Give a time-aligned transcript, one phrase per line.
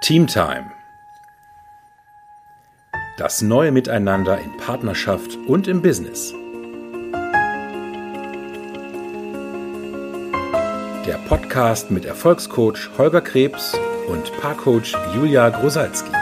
[0.00, 0.70] Teamtime.
[3.18, 6.32] Das neue Miteinander in Partnerschaft und im Business.
[11.04, 13.76] Der Podcast mit Erfolgscoach Holger Krebs
[14.06, 16.12] und Paarcoach Julia Grosalski.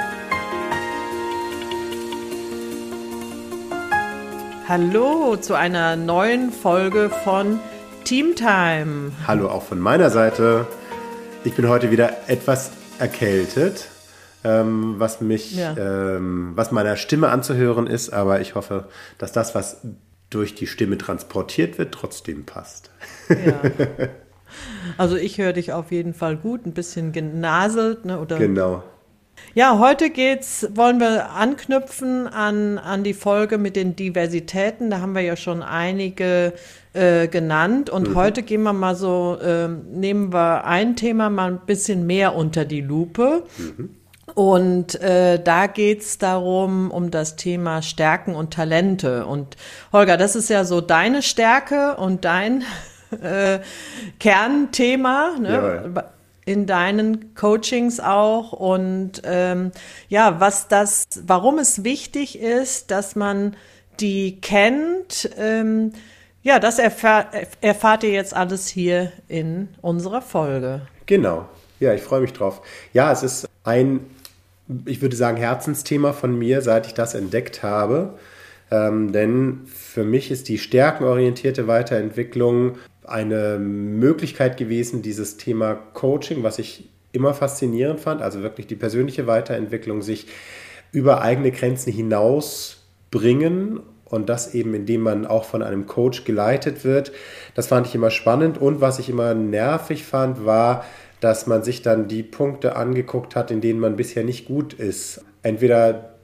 [4.67, 7.61] Hallo zu einer neuen Folge von
[8.05, 9.13] Teamtime.
[9.27, 10.67] Hallo auch von meiner Seite.
[11.45, 13.89] Ich bin heute wieder etwas erkältet,
[14.45, 15.77] ähm, was mich, ja.
[15.77, 18.89] ähm, was meiner Stimme anzuhören ist, aber ich hoffe,
[19.19, 19.83] dass das, was
[20.31, 22.91] durch die Stimme transportiert wird, trotzdem passt.
[23.29, 23.61] Ja.
[24.97, 28.21] Also ich höre dich auf jeden Fall gut, ein bisschen genaselt, ne?
[28.21, 28.39] Oder?
[28.39, 28.85] Genau.
[29.55, 34.91] Ja, heute geht's, wollen wir anknüpfen an, an die Folge mit den Diversitäten.
[34.91, 36.53] Da haben wir ja schon einige
[36.93, 37.89] äh, genannt.
[37.89, 38.15] Und mhm.
[38.17, 42.65] heute gehen wir mal so, äh, nehmen wir ein Thema mal ein bisschen mehr unter
[42.65, 43.45] die Lupe.
[43.57, 43.91] Mhm.
[44.35, 49.25] Und äh, da geht's darum, um das Thema Stärken und Talente.
[49.25, 49.57] Und
[49.93, 52.65] Holger, das ist ja so deine Stärke und dein
[53.23, 53.61] äh,
[54.19, 55.37] Kernthema.
[55.41, 55.91] Ne?
[55.95, 56.05] Ja,
[56.47, 59.73] in deinen Coachings auch und ähm,
[60.09, 63.57] ja, was das, warum es wichtig ist, dass man
[64.01, 65.93] die kennt, ähm,
[66.43, 67.27] ja, das erfahr
[67.61, 70.83] erfahrt ihr jetzt alles hier in unserer Folge.
[71.07, 71.49] Genau.
[71.81, 72.63] Ja, ich freue mich drauf.
[72.93, 74.07] Ja, es ist ein,
[74.85, 78.15] ich würde sagen, Herzensthema von mir, seit ich das entdeckt habe.
[78.71, 86.59] Ähm, denn für mich ist die stärkenorientierte Weiterentwicklung eine Möglichkeit gewesen, dieses Thema Coaching, was
[86.59, 90.27] ich immer faszinierend fand, also wirklich die persönliche Weiterentwicklung, sich
[90.93, 96.85] über eigene Grenzen hinaus bringen und das eben, indem man auch von einem Coach geleitet
[96.85, 97.13] wird.
[97.55, 100.85] Das fand ich immer spannend und was ich immer nervig fand, war,
[101.21, 105.25] dass man sich dann die Punkte angeguckt hat, in denen man bisher nicht gut ist.
[105.43, 106.15] Entweder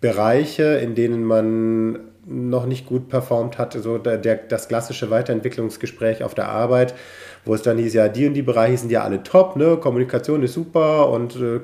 [0.00, 6.22] Bereiche, in denen man noch nicht gut performt hat, so der, der, das klassische Weiterentwicklungsgespräch
[6.22, 6.94] auf der Arbeit,
[7.44, 9.78] wo es dann hieß, ja, die und die Bereiche sind ja alle top, ne?
[9.78, 11.60] Kommunikation ist super und äh,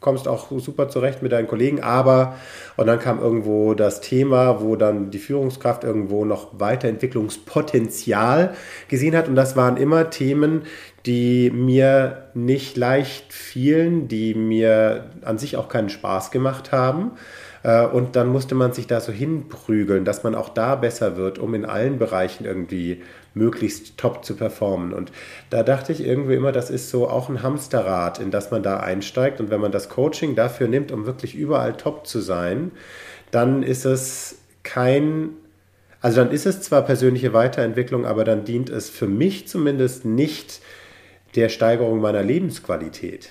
[0.00, 2.36] kommst auch super zurecht mit deinen Kollegen, aber
[2.76, 8.54] und dann kam irgendwo das Thema, wo dann die Führungskraft irgendwo noch Weiterentwicklungspotenzial
[8.88, 10.62] gesehen hat und das waren immer Themen,
[11.06, 17.12] die mir nicht leicht fielen, die mir an sich auch keinen Spaß gemacht haben.
[17.62, 21.38] Äh, und dann musste man sich da so hinprügeln, dass man auch da besser wird,
[21.38, 23.02] um in allen Bereichen irgendwie
[23.34, 24.92] möglichst top zu performen.
[24.92, 25.12] Und
[25.50, 28.78] da dachte ich irgendwie immer, das ist so auch ein Hamsterrad, in das man da
[28.78, 29.40] einsteigt.
[29.40, 32.72] Und wenn man das Coaching dafür nimmt, um wirklich überall top zu sein,
[33.30, 35.30] dann ist es kein,
[36.00, 40.60] also dann ist es zwar persönliche Weiterentwicklung, aber dann dient es für mich zumindest nicht
[41.34, 43.30] der Steigerung meiner Lebensqualität.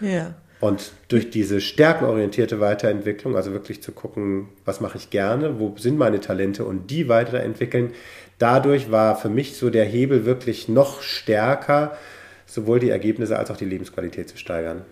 [0.00, 0.34] Ja.
[0.60, 5.96] Und durch diese stärkenorientierte Weiterentwicklung, also wirklich zu gucken, was mache ich gerne, wo sind
[5.96, 7.92] meine Talente und die weiterentwickeln,
[8.38, 11.96] dadurch war für mich so der Hebel wirklich noch stärker,
[12.44, 14.82] sowohl die Ergebnisse als auch die Lebensqualität zu steigern.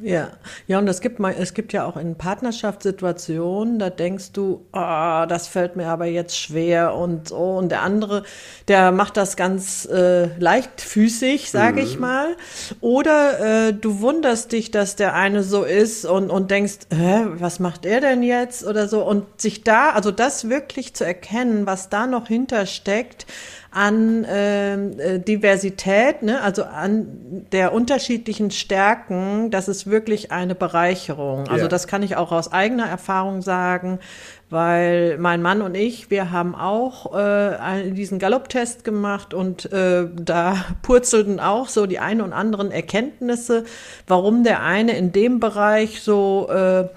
[0.00, 0.30] Ja,
[0.66, 5.24] ja, und es gibt mal, es gibt ja auch in Partnerschaftssituationen, da denkst du, oh,
[5.28, 7.58] das fällt mir aber jetzt schwer und so.
[7.58, 8.22] Und der andere,
[8.68, 11.86] der macht das ganz äh, leichtfüßig, sage mhm.
[11.86, 12.36] ich mal.
[12.80, 17.60] Oder äh, du wunderst dich, dass der eine so ist und, und denkst, hä, was
[17.60, 18.64] macht er denn jetzt?
[18.64, 19.04] Oder so.
[19.04, 23.26] Und sich da, also das wirklich zu erkennen, was da noch hintersteckt,
[23.72, 26.42] an ähm, äh, Diversität, ne?
[26.42, 31.48] also an der unterschiedlichen Stärken, das ist wirklich eine Bereicherung.
[31.48, 31.68] Also ja.
[31.68, 33.98] das kann ich auch aus eigener Erfahrung sagen,
[34.50, 40.56] weil mein Mann und ich, wir haben auch äh, diesen Galopp-Test gemacht und äh, da
[40.82, 43.64] purzelten auch so die ein und anderen Erkenntnisse,
[44.06, 46.88] warum der eine in dem Bereich so äh,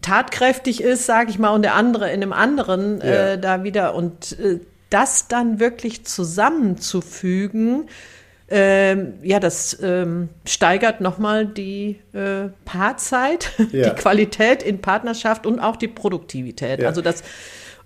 [0.00, 3.32] tatkräftig ist, sage ich mal, und der andere in einem anderen ja.
[3.32, 3.94] äh, da wieder.
[3.94, 4.60] Und äh,
[4.92, 7.88] das dann wirklich zusammenzufügen,
[8.54, 13.90] ähm, ja, das ähm, steigert nochmal die äh, Paarzeit, ja.
[13.90, 16.82] die Qualität in Partnerschaft und auch die Produktivität.
[16.82, 16.88] Ja.
[16.88, 17.22] Also das,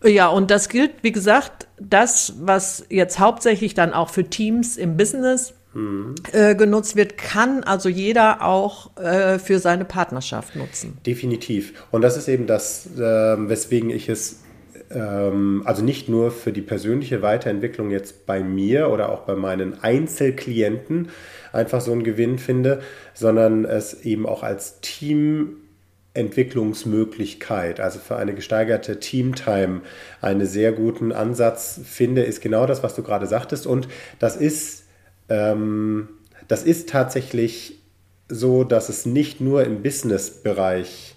[0.02, 4.96] ja, und das gilt, wie gesagt, das, was jetzt hauptsächlich dann auch für Teams im
[4.96, 6.16] Business mhm.
[6.32, 10.98] äh, genutzt wird, kann also jeder auch äh, für seine Partnerschaft nutzen.
[11.06, 11.74] Definitiv.
[11.92, 14.45] Und das ist eben das, äh, weswegen ich es ähm,
[14.94, 21.08] also nicht nur für die persönliche Weiterentwicklung jetzt bei mir oder auch bei meinen Einzelklienten
[21.52, 22.80] einfach so einen Gewinn finde,
[23.12, 29.80] sondern es eben auch als Teamentwicklungsmöglichkeit, also für eine gesteigerte Teamtime,
[30.20, 33.66] einen sehr guten Ansatz finde, ist genau das, was du gerade sagtest.
[33.66, 33.88] Und
[34.20, 34.84] das ist,
[35.28, 36.10] ähm,
[36.46, 37.80] das ist tatsächlich
[38.28, 41.15] so, dass es nicht nur im Business-Bereich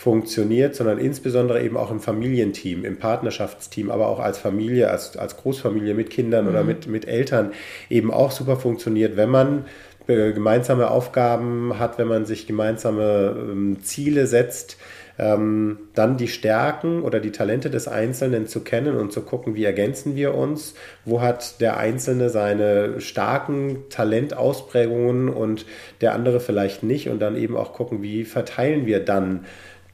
[0.00, 5.36] funktioniert, sondern insbesondere eben auch im Familienteam, im Partnerschaftsteam, aber auch als Familie, als, als
[5.36, 6.50] Großfamilie mit Kindern mhm.
[6.50, 7.52] oder mit, mit Eltern
[7.90, 9.66] eben auch super funktioniert, wenn man
[10.06, 14.78] äh, gemeinsame Aufgaben hat, wenn man sich gemeinsame ähm, Ziele setzt,
[15.18, 19.64] ähm, dann die Stärken oder die Talente des Einzelnen zu kennen und zu gucken, wie
[19.64, 20.72] ergänzen wir uns,
[21.04, 25.66] wo hat der Einzelne seine starken Talentausprägungen und
[26.00, 29.44] der andere vielleicht nicht und dann eben auch gucken, wie verteilen wir dann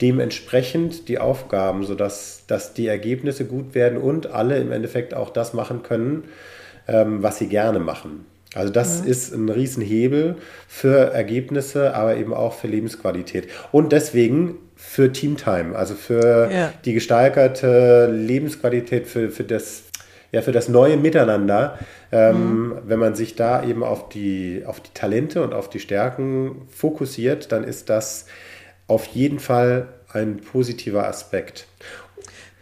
[0.01, 5.53] dementsprechend die Aufgaben, sodass dass die Ergebnisse gut werden und alle im Endeffekt auch das
[5.53, 6.25] machen können,
[6.89, 8.27] ähm, was sie gerne machen.
[8.55, 9.11] Also das ja.
[9.11, 10.37] ist ein Riesenhebel
[10.69, 13.49] für Ergebnisse, aber eben auch für Lebensqualität.
[13.73, 16.73] Und deswegen für Teamtime, also für ja.
[16.85, 19.83] die gesteigerte Lebensqualität, für, für, das,
[20.33, 21.79] ja, für das neue Miteinander,
[22.13, 22.79] ähm, mhm.
[22.87, 27.53] wenn man sich da eben auf die, auf die Talente und auf die Stärken fokussiert,
[27.53, 28.27] dann ist das
[28.88, 31.67] auf jeden Fall ein positiver Aspekt.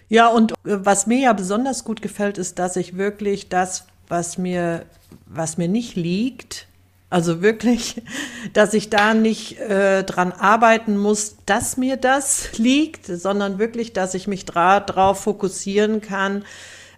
[0.09, 4.39] Ja, und äh, was mir ja besonders gut gefällt, ist, dass ich wirklich das, was
[4.39, 4.85] mir
[5.27, 6.67] was mir nicht liegt,
[7.11, 8.03] also wirklich,
[8.53, 14.15] dass ich da nicht äh, dran arbeiten muss, dass mir das liegt, sondern wirklich, dass
[14.15, 16.45] ich mich darauf fokussieren kann,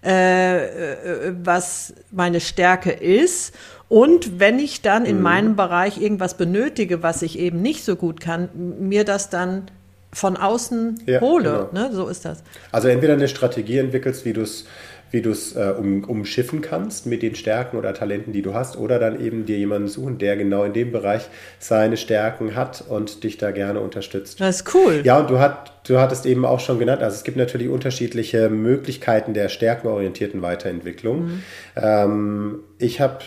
[0.05, 3.55] äh, äh, was meine Stärke ist.
[3.89, 5.23] Und wenn ich dann in mhm.
[5.23, 8.49] meinem Bereich irgendwas benötige, was ich eben nicht so gut kann,
[8.81, 9.71] mir das dann
[10.13, 11.69] von außen ja, hole.
[11.71, 11.89] Genau.
[11.89, 11.91] Ne?
[11.93, 12.43] So ist das.
[12.73, 14.67] Also entweder eine Strategie entwickelst, wie du es
[15.11, 18.77] wie du es äh, um, umschiffen kannst mit den Stärken oder Talenten, die du hast,
[18.77, 21.29] oder dann eben dir jemanden suchen, der genau in dem Bereich
[21.59, 24.41] seine Stärken hat und dich da gerne unterstützt.
[24.41, 25.03] Das ist cool.
[25.05, 28.51] Ja, und du, hat, du hattest eben auch schon genannt, also es gibt natürlich unterschiedliche
[28.51, 31.27] Möglichkeiten der stärkenorientierten Weiterentwicklung.
[31.27, 31.43] Mhm.
[31.77, 33.19] Ähm, ich habe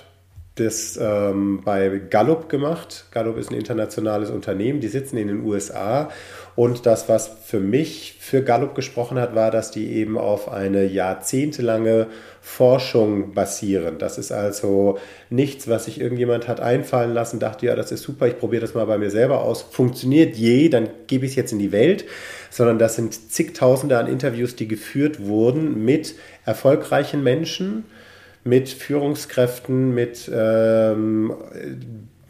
[0.59, 3.05] das ähm, bei Gallup gemacht.
[3.11, 6.09] Gallup ist ein internationales Unternehmen, die sitzen in den USA
[6.59, 10.83] und das, was für mich für Gallup gesprochen hat, war, dass die eben auf eine
[10.83, 12.07] jahrzehntelange
[12.41, 13.97] Forschung basieren.
[13.97, 14.97] Das ist also
[15.29, 18.73] nichts, was sich irgendjemand hat einfallen lassen, dachte, ja, das ist super, ich probiere das
[18.73, 19.61] mal bei mir selber aus.
[19.61, 22.03] Funktioniert je, dann gebe ich es jetzt in die Welt.
[22.49, 26.15] Sondern das sind zigtausende an Interviews, die geführt wurden mit
[26.45, 27.85] erfolgreichen Menschen,
[28.43, 31.33] mit Führungskräften, mit ähm,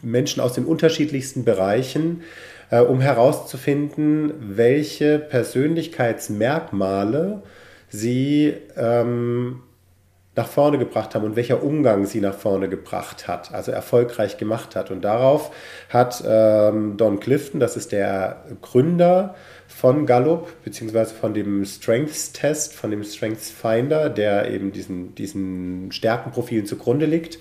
[0.02, 2.22] Menschen aus den unterschiedlichsten Bereichen
[2.70, 7.42] äh, um herauszufinden, welche Persönlichkeitsmerkmale
[7.88, 9.62] sie ähm,
[10.36, 14.76] nach vorne gebracht haben und welcher Umgang sie nach vorne gebracht hat, also erfolgreich gemacht
[14.76, 14.90] hat.
[14.90, 15.50] Und darauf
[15.88, 19.34] hat ähm, Don Clifton, das ist der Gründer
[19.80, 25.90] von Gallup, beziehungsweise von dem Strengths Test, von dem Strengths Finder, der eben diesen, diesen
[25.90, 27.38] Stärkenprofilen zugrunde liegt,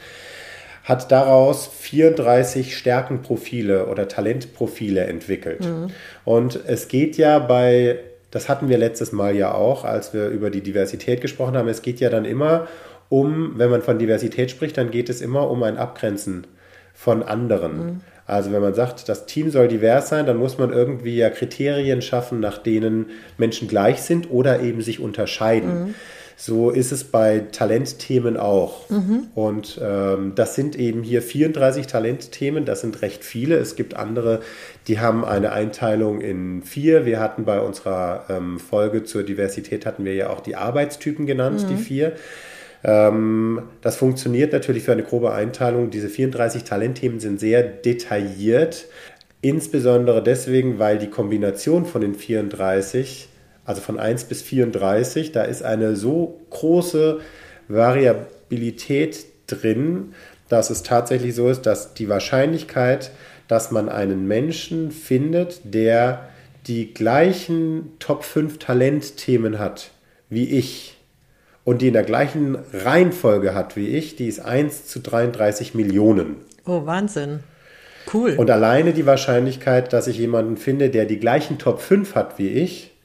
[0.85, 5.65] hat daraus 34 Stärkenprofile oder Talentprofile entwickelt.
[5.65, 5.87] Mhm.
[6.23, 7.99] Und es geht ja bei,
[8.31, 11.81] das hatten wir letztes Mal ja auch, als wir über die Diversität gesprochen haben, es
[11.81, 12.69] geht ja dann immer
[13.09, 16.47] um, wenn man von Diversität spricht, dann geht es immer um ein Abgrenzen
[16.93, 17.77] von anderen.
[17.77, 18.01] Mhm.
[18.29, 22.01] Also wenn man sagt, das Team soll divers sein, dann muss man irgendwie ja Kriterien
[22.01, 25.85] schaffen, nach denen Menschen gleich sind oder eben sich unterscheiden.
[25.85, 25.95] Mhm.
[26.41, 28.89] So ist es bei Talentthemen auch.
[28.89, 29.27] Mhm.
[29.35, 33.57] Und ähm, das sind eben hier 34 Talentthemen, das sind recht viele.
[33.57, 34.39] Es gibt andere,
[34.87, 37.05] die haben eine Einteilung in vier.
[37.05, 41.63] Wir hatten bei unserer ähm, Folge zur Diversität, hatten wir ja auch die Arbeitstypen genannt,
[41.63, 41.75] mhm.
[41.75, 42.13] die vier.
[42.83, 45.89] Ähm, das funktioniert natürlich für eine grobe Einteilung.
[45.89, 48.85] Diese 34 Talentthemen sind sehr detailliert.
[49.41, 53.29] Insbesondere deswegen, weil die Kombination von den 34
[53.65, 57.19] also von 1 bis 34, da ist eine so große
[57.67, 60.13] Variabilität drin,
[60.47, 63.11] dass es tatsächlich so ist, dass die Wahrscheinlichkeit,
[63.47, 66.29] dass man einen Menschen findet, der
[66.65, 69.91] die gleichen Top 5 Talentthemen hat
[70.29, 70.95] wie ich
[71.69, 76.37] und die in der gleichen Reihenfolge hat wie ich, die ist 1 zu 33 Millionen.
[76.65, 77.41] Oh, Wahnsinn.
[78.11, 78.33] Cool.
[78.37, 82.47] Und alleine die Wahrscheinlichkeit, dass ich jemanden finde, der die gleichen Top 5 hat wie
[82.47, 82.97] ich,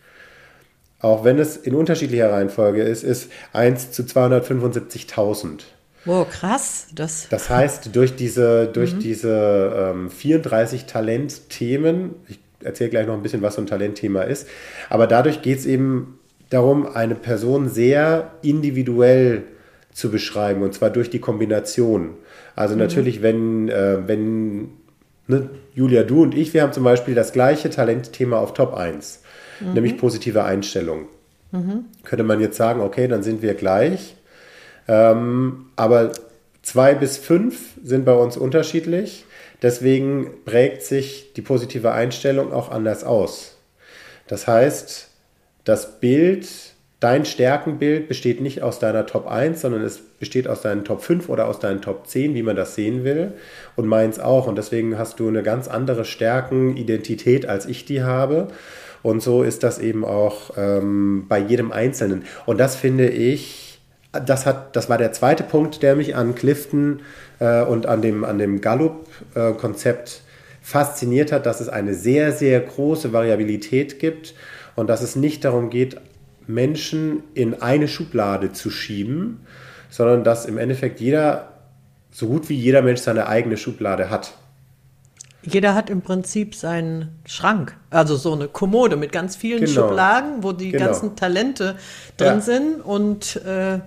[0.99, 5.65] auch wenn es in unterschiedlicher Reihenfolge ist, ist 1 zu 275.000.
[6.07, 6.87] Wow, krass.
[6.95, 9.01] Das, das heißt, durch diese, durch mhm.
[9.01, 14.49] diese ähm, 34 Talentthemen, ich erzähle gleich noch ein bisschen, was so ein Talentthema ist,
[14.89, 16.19] aber dadurch geht es eben
[16.55, 19.43] darum, eine Person sehr individuell
[19.93, 22.11] zu beschreiben und zwar durch die Kombination.
[22.57, 22.81] Also mhm.
[22.81, 24.69] natürlich, wenn, äh, wenn
[25.27, 29.21] ne, Julia, du und ich, wir haben zum Beispiel das gleiche Talentthema auf Top 1
[29.61, 29.73] mhm.
[29.75, 31.07] nämlich positive Einstellung.
[31.53, 31.87] Mhm.
[32.03, 34.17] Könnte man jetzt sagen, okay, dann sind wir gleich.
[34.89, 36.13] Ähm, aber
[36.63, 39.25] zwei bis fünf sind bei uns unterschiedlich.
[39.63, 43.57] Deswegen prägt sich die positive Einstellung auch anders aus.
[44.27, 45.09] Das heißt,
[45.65, 46.47] das Bild,
[47.01, 51.29] dein Stärkenbild besteht nicht aus deiner Top 1, sondern es besteht aus deinen Top 5
[51.29, 53.33] oder aus deinen Top 10, wie man das sehen will.
[53.77, 54.47] Und meins auch.
[54.47, 58.49] Und deswegen hast du eine ganz andere Stärkenidentität, als ich die habe.
[59.03, 62.25] Und so ist das eben auch ähm, bei jedem Einzelnen.
[62.47, 63.81] Und das finde ich,
[64.13, 67.01] das, hat, das war der zweite Punkt, der mich an Clifton
[67.39, 70.31] äh, und an dem, an dem Gallup-Konzept äh,
[70.63, 74.35] fasziniert hat, dass es eine sehr, sehr große Variabilität gibt
[74.77, 75.97] und dass es nicht darum geht,
[76.47, 79.47] Menschen in eine Schublade zu schieben,
[79.89, 81.49] sondern dass im Endeffekt jeder,
[82.11, 84.35] so gut wie jeder Mensch seine eigene Schublade hat.
[85.43, 89.73] Jeder hat im Prinzip seinen Schrank, also so eine Kommode mit ganz vielen genau.
[89.73, 90.87] Schubladen, wo die genau.
[90.87, 91.77] ganzen Talente
[92.17, 92.41] drin ja.
[92.41, 93.81] sind und äh,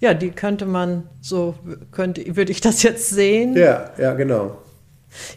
[0.00, 1.54] ja, die könnte man so
[1.92, 3.54] könnte würde ich das jetzt sehen.
[3.54, 4.58] Ja, ja, genau.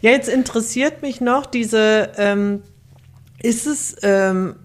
[0.00, 2.62] Ja, jetzt interessiert mich noch diese, ähm,
[3.42, 4.56] ist es ähm,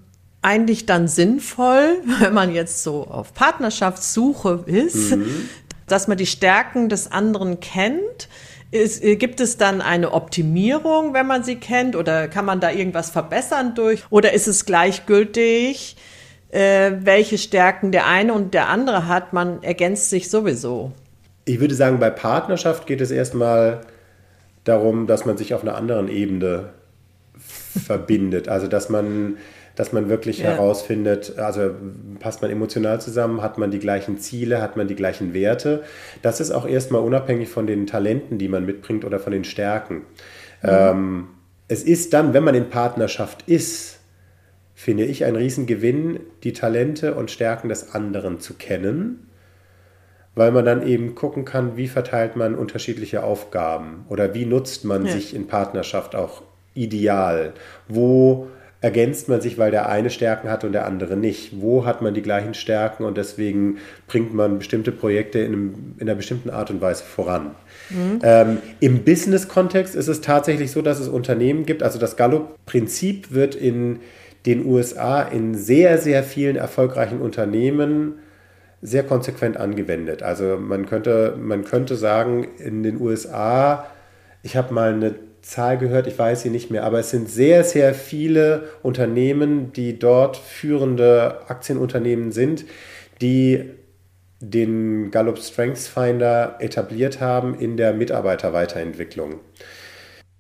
[0.44, 5.50] eigentlich dann sinnvoll, wenn man jetzt so auf Partnerschaftssuche ist, mhm.
[5.88, 8.30] dass man die Stärken des anderen kennt?
[8.72, 12.72] Ist, äh, gibt es dann eine Optimierung, wenn man sie kennt, oder kann man da
[12.72, 14.04] irgendwas verbessern durch?
[14.10, 15.96] Oder ist es gleichgültig,
[16.50, 19.32] äh, welche Stärken der eine und der andere hat?
[19.32, 20.92] Man ergänzt sich sowieso.
[21.46, 23.82] Ich würde sagen, bei Partnerschaft geht es erstmal
[24.64, 26.70] darum, dass man sich auf einer anderen Ebene
[27.86, 28.48] verbindet.
[28.48, 29.38] Also dass man,
[29.76, 30.52] dass man wirklich ja.
[30.52, 31.72] herausfindet, also
[32.20, 35.84] passt man emotional zusammen, hat man die gleichen Ziele, hat man die gleichen Werte.
[36.22, 39.96] Das ist auch erstmal unabhängig von den Talenten, die man mitbringt oder von den Stärken.
[40.62, 40.70] Mhm.
[40.70, 41.28] Ähm,
[41.68, 44.00] es ist dann, wenn man in Partnerschaft ist,
[44.76, 49.28] finde ich ein Riesengewinn, die Talente und Stärken des anderen zu kennen
[50.36, 55.06] weil man dann eben gucken kann, wie verteilt man unterschiedliche Aufgaben oder wie nutzt man
[55.06, 55.14] ja.
[55.14, 56.42] sich in Partnerschaft auch
[56.74, 57.54] ideal.
[57.88, 58.48] Wo
[58.84, 61.62] ergänzt man sich, weil der eine Stärken hat und der andere nicht?
[61.62, 66.10] Wo hat man die gleichen Stärken und deswegen bringt man bestimmte Projekte in, einem, in
[66.10, 67.52] einer bestimmten Art und Weise voran?
[67.90, 68.20] Mhm.
[68.24, 73.56] Ähm, Im Business-Kontext ist es tatsächlich so, dass es Unternehmen gibt, also das Gallup-Prinzip wird
[73.56, 74.02] in
[74.46, 78.16] den USA in sehr, sehr vielen erfolgreichen Unternehmen
[78.82, 80.24] sehr konsequent angewendet.
[80.24, 83.88] Also man könnte, man könnte sagen, in den USA,
[84.42, 87.64] ich habe mal eine Zahl gehört, ich weiß sie nicht mehr, aber es sind sehr,
[87.64, 92.66] sehr viele Unternehmen, die dort führende Aktienunternehmen sind,
[93.22, 93.70] die
[94.40, 99.42] den Gallup Strengths Finder etabliert haben in der Mitarbeiterweiterentwicklung.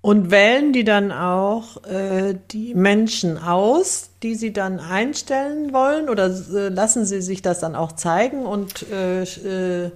[0.01, 6.10] Und wählen die dann auch äh, die Menschen aus, die sie dann einstellen wollen?
[6.10, 9.91] Oder äh, lassen sie sich das dann auch zeigen und äh, äh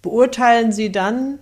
[0.00, 1.38] beurteilen sie dann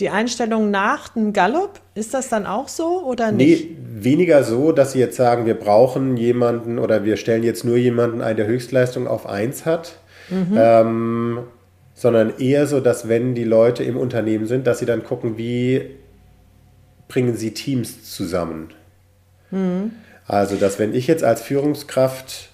[0.00, 1.80] die Einstellung nach dem Gallup?
[1.94, 3.70] Ist das dann auch so oder nicht?
[3.70, 7.76] Nee, weniger so, dass sie jetzt sagen, wir brauchen jemanden oder wir stellen jetzt nur
[7.76, 9.98] jemanden ein, der Höchstleistung auf 1 hat.
[10.28, 10.56] Mhm.
[10.56, 11.38] Ähm,
[11.94, 15.96] sondern eher so, dass wenn die Leute im Unternehmen sind, dass sie dann gucken, wie
[17.08, 18.68] bringen sie Teams zusammen.
[19.50, 19.92] Mhm.
[20.26, 22.50] Also, dass wenn ich jetzt als Führungskraft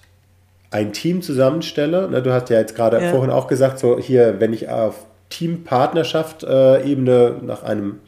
[0.71, 3.09] ein Team zusammenstelle, ne, du hast ja jetzt gerade ja.
[3.09, 7.99] vorhin auch gesagt, so hier, wenn ich auf Teampartnerschaft-Ebene äh, nach einem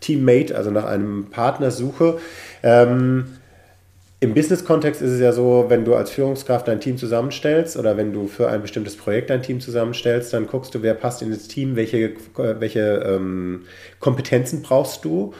[0.00, 2.18] Teammate, also nach einem Partner suche,
[2.62, 3.26] ähm,
[4.20, 8.12] im Business-Kontext ist es ja so, wenn du als Führungskraft ein Team zusammenstellst oder wenn
[8.12, 11.48] du für ein bestimmtes Projekt ein Team zusammenstellst, dann guckst du, wer passt in das
[11.48, 13.62] Team, welche, welche ähm,
[13.98, 15.34] Kompetenzen brauchst du.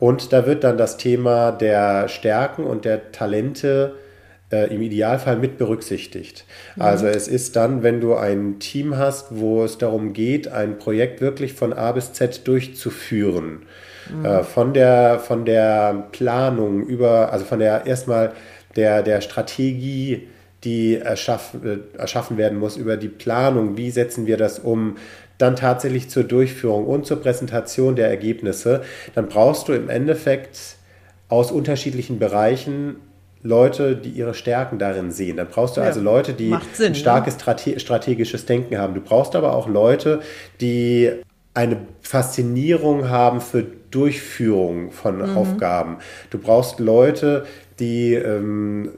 [0.00, 3.94] Und da wird dann das Thema der Stärken und der Talente
[4.50, 6.44] im Idealfall mit berücksichtigt.
[6.76, 6.82] Mhm.
[6.82, 11.20] Also es ist dann, wenn du ein Team hast, wo es darum geht, ein Projekt
[11.20, 13.62] wirklich von A bis Z durchzuführen.
[14.12, 14.24] Mhm.
[14.24, 18.32] Äh, von, der, von der Planung über, also von der erstmal
[18.76, 20.28] der, der Strategie,
[20.64, 24.96] die erschaffen, äh, erschaffen werden muss, über die Planung, wie setzen wir das um,
[25.38, 28.82] dann tatsächlich zur Durchführung und zur Präsentation der Ergebnisse,
[29.14, 30.76] dann brauchst du im Endeffekt
[31.28, 32.96] aus unterschiedlichen Bereichen
[33.44, 35.36] Leute, die ihre Stärken darin sehen.
[35.36, 37.78] Dann brauchst du ja, also Leute, die Sinn, ein starkes ja.
[37.78, 38.94] strategisches Denken haben.
[38.94, 40.20] Du brauchst aber auch Leute,
[40.62, 41.12] die
[41.52, 45.36] eine Faszinierung haben für Durchführung von mhm.
[45.36, 45.98] Aufgaben.
[46.30, 47.44] Du brauchst Leute,
[47.78, 48.92] die ähm,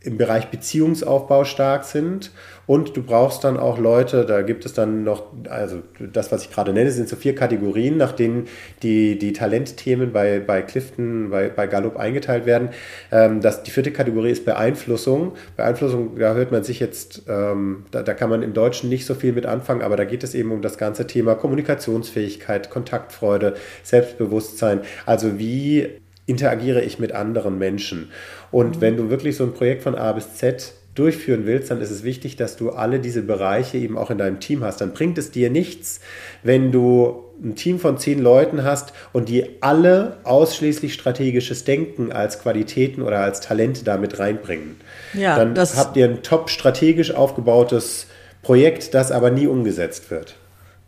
[0.00, 2.30] im Bereich Beziehungsaufbau stark sind
[2.66, 6.50] und du brauchst dann auch Leute, da gibt es dann noch, also das, was ich
[6.50, 8.48] gerade nenne, sind so vier Kategorien, nach denen
[8.82, 12.70] die, die Talentthemen bei, bei Clifton, bei, bei Gallup eingeteilt werden.
[13.12, 15.32] Ähm, das, die vierte Kategorie ist Beeinflussung.
[15.56, 19.14] Beeinflussung, da hört man sich jetzt, ähm, da, da kann man im Deutschen nicht so
[19.14, 24.80] viel mit anfangen, aber da geht es eben um das ganze Thema Kommunikationsfähigkeit, Kontaktfreude, Selbstbewusstsein.
[25.04, 25.88] Also wie
[26.26, 28.10] interagiere ich mit anderen Menschen?
[28.50, 28.80] Und mhm.
[28.80, 32.04] wenn du wirklich so ein Projekt von A bis Z durchführen willst, dann ist es
[32.04, 34.80] wichtig, dass du alle diese Bereiche eben auch in deinem Team hast.
[34.80, 36.00] Dann bringt es dir nichts,
[36.42, 42.40] wenn du ein Team von zehn Leuten hast und die alle ausschließlich strategisches Denken als
[42.40, 44.76] Qualitäten oder als Talente damit reinbringen.
[45.14, 48.06] Ja, dann habt ihr ein top strategisch aufgebautes
[48.42, 50.36] Projekt, das aber nie umgesetzt wird.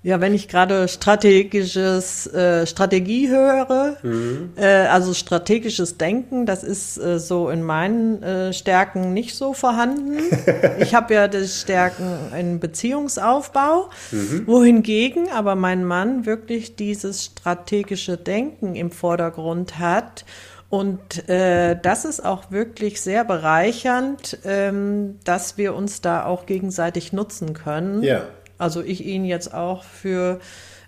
[0.03, 4.53] Ja, wenn ich gerade strategisches äh, Strategie höre, mhm.
[4.57, 10.19] äh, also strategisches Denken, das ist äh, so in meinen äh, Stärken nicht so vorhanden.
[10.79, 14.47] ich habe ja die Stärken in Beziehungsaufbau, mhm.
[14.47, 20.25] wohingegen aber mein Mann wirklich dieses strategische Denken im Vordergrund hat.
[20.69, 27.13] Und äh, das ist auch wirklich sehr bereichernd, ähm, dass wir uns da auch gegenseitig
[27.13, 28.03] nutzen können.
[28.03, 28.23] Ja.
[28.59, 30.41] Also ich ihn jetzt auch für,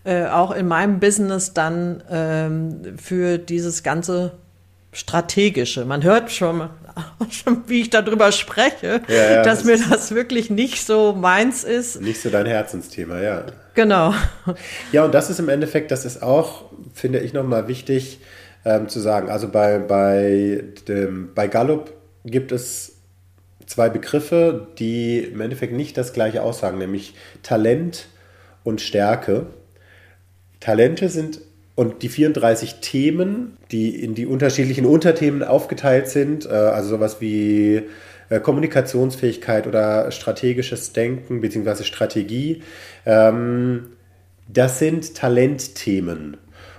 [0.04, 4.32] äh, auch in meinem Business dann ähm, für dieses ganze
[4.92, 5.84] strategische.
[5.84, 6.70] Man hört schon,
[7.30, 11.64] schon wie ich darüber spreche, ja, ja, dass das mir das wirklich nicht so meins
[11.64, 12.00] ist.
[12.00, 13.44] Nicht so dein Herzensthema, ja.
[13.74, 14.14] Genau.
[14.90, 18.20] Ja, und das ist im Endeffekt, das ist auch, finde ich, nochmal wichtig
[18.64, 19.30] ähm, zu sagen.
[19.30, 21.92] Also bei, bei, dem, bei Gallup
[22.24, 22.97] gibt es
[23.68, 28.08] zwei Begriffe, die im Endeffekt nicht das gleiche aussagen, nämlich Talent
[28.64, 29.46] und Stärke.
[30.58, 31.40] Talente sind
[31.74, 37.82] und die 34 Themen, die in die unterschiedlichen Unterthemen aufgeteilt sind, äh, also sowas wie
[38.30, 41.84] äh, Kommunikationsfähigkeit oder strategisches Denken bzw.
[41.84, 42.62] Strategie,
[43.06, 43.90] ähm,
[44.48, 46.38] das sind Talentthemen.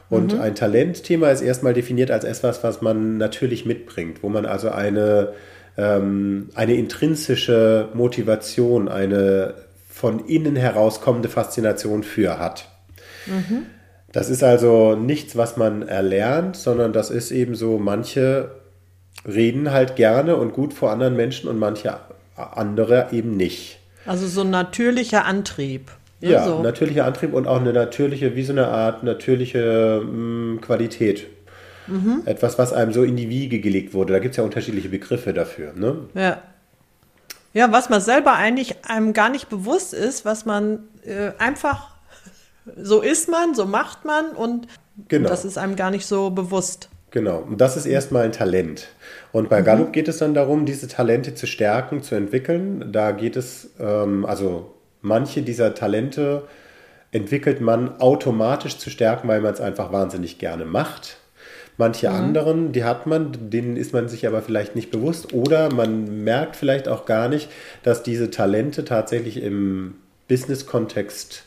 [0.10, 0.42] Und mhm.
[0.42, 5.34] ein Talentthema ist erstmal definiert als etwas, was man natürlich mitbringt, wo man also eine
[5.80, 9.54] ähm, eine intrinsische Motivation, eine
[9.90, 12.68] von innen herauskommende Faszination für hat.
[13.26, 13.66] Mhm.
[14.12, 18.52] Das ist also nichts, was man erlernt, sondern das ist eben so, manche
[19.26, 21.98] reden halt gerne und gut vor anderen Menschen und manche
[22.36, 23.80] andere eben nicht.
[24.06, 25.92] Also so ein natürlicher Antrieb.
[26.22, 26.62] Ja, also.
[26.62, 31.28] natürlicher Antrieb und auch eine natürliche, wie so eine Art natürliche mh, mm, Qualität.
[31.90, 32.22] Mhm.
[32.26, 34.14] Etwas, was einem so in die Wiege gelegt wurde.
[34.14, 35.74] Da gibt es ja unterschiedliche Begriffe dafür.
[35.74, 35.98] Ne?
[36.14, 36.42] Ja.
[37.54, 41.96] Ja, was man selber eigentlich einem gar nicht bewusst ist, was man äh, einfach,
[42.78, 44.68] so ist man, so macht man und
[45.08, 45.30] genau.
[45.30, 46.90] das ist einem gar nicht so bewusst.
[47.12, 48.90] Genau, und das ist erstmal ein Talent.
[49.32, 49.66] Und bei mhm.
[49.66, 52.92] Gallup geht es dann darum, diese Talente zu stärken, zu entwickeln.
[52.92, 56.44] Da geht es, ähm, also manche dieser Talente
[57.12, 61.18] entwickelt man automatisch zu stärken, weil man es einfach wahnsinnig gerne macht.
[61.80, 62.16] Manche mhm.
[62.16, 66.58] anderen, die hat man, denen ist man sich aber vielleicht nicht bewusst oder man merkt
[66.58, 67.50] vielleicht auch gar nicht,
[67.84, 69.96] dass diese Talente tatsächlich im
[70.28, 71.46] Business-Kontext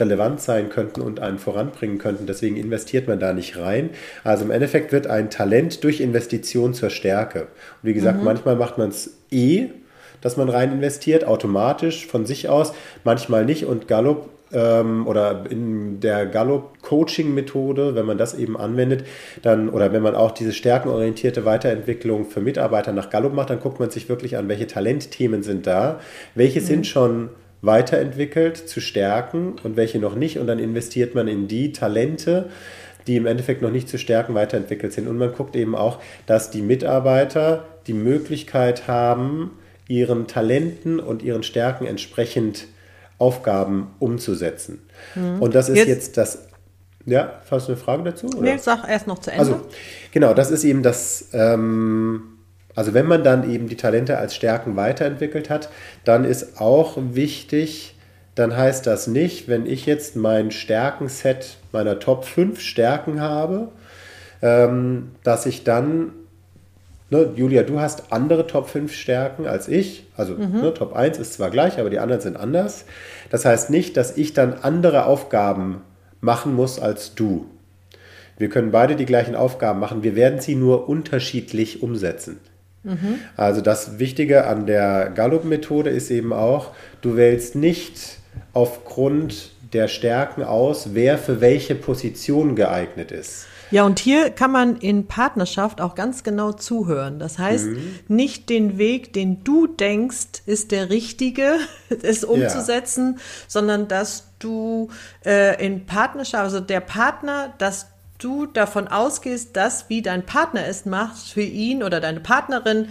[0.00, 2.26] relevant sein könnten und einen voranbringen könnten.
[2.26, 3.90] Deswegen investiert man da nicht rein.
[4.24, 7.42] Also im Endeffekt wird ein Talent durch Investition zur Stärke.
[7.42, 7.48] Und
[7.82, 8.24] wie gesagt, mhm.
[8.24, 9.68] manchmal macht man es eh,
[10.20, 12.72] dass man rein investiert, automatisch von sich aus,
[13.04, 13.66] manchmal nicht.
[13.66, 19.04] Und Gallup ähm, oder in der Gallup-Coaching-Methode, wenn man das eben anwendet,
[19.42, 23.80] dann oder wenn man auch diese stärkenorientierte Weiterentwicklung für Mitarbeiter nach Gallup macht, dann guckt
[23.80, 26.00] man sich wirklich an, welche Talentthemen sind da,
[26.34, 26.64] welche mhm.
[26.64, 27.28] sind schon
[27.62, 32.50] weiterentwickelt zu stärken und welche noch nicht und dann investiert man in die Talente,
[33.06, 35.08] die im Endeffekt noch nicht zu stärken weiterentwickelt sind.
[35.08, 39.52] Und man guckt eben auch, dass die Mitarbeiter die Möglichkeit haben,
[39.88, 42.66] ihren Talenten und ihren Stärken entsprechend
[43.22, 44.82] Aufgaben umzusetzen.
[45.14, 45.40] Mhm.
[45.40, 46.38] Und das ist jetzt, jetzt das
[47.06, 48.26] ja, hast du eine Frage dazu?
[48.26, 48.40] Oder?
[48.40, 49.40] Nee, sag erst noch zu Ende.
[49.40, 49.60] Also,
[50.12, 52.38] genau, das ist eben das, ähm,
[52.74, 55.68] also wenn man dann eben die Talente als Stärken weiterentwickelt hat,
[56.04, 57.96] dann ist auch wichtig,
[58.34, 63.68] dann heißt das nicht, wenn ich jetzt mein Stärkenset meiner Top 5 Stärken habe,
[64.40, 66.12] ähm, dass ich dann
[67.12, 70.06] Ne, Julia, du hast andere Top 5 Stärken als ich.
[70.16, 70.62] Also mhm.
[70.62, 72.86] ne, Top 1 ist zwar gleich, aber die anderen sind anders.
[73.28, 75.82] Das heißt nicht, dass ich dann andere Aufgaben
[76.22, 77.44] machen muss als du.
[78.38, 80.02] Wir können beide die gleichen Aufgaben machen.
[80.02, 82.40] Wir werden sie nur unterschiedlich umsetzen.
[82.82, 83.18] Mhm.
[83.36, 86.70] Also das Wichtige an der Gallup-Methode ist eben auch,
[87.02, 88.20] du wählst nicht
[88.54, 93.48] aufgrund der Stärken aus, wer für welche Position geeignet ist.
[93.72, 97.18] Ja, und hier kann man in Partnerschaft auch ganz genau zuhören.
[97.18, 97.94] Das heißt, mhm.
[98.06, 101.56] nicht den Weg, den du denkst, ist der richtige,
[102.02, 103.22] es umzusetzen, ja.
[103.48, 104.90] sondern dass du
[105.24, 107.86] äh, in Partnerschaft, also der Partner, dass
[108.18, 112.88] du davon ausgehst, dass wie dein Partner es macht, für ihn oder deine Partnerin,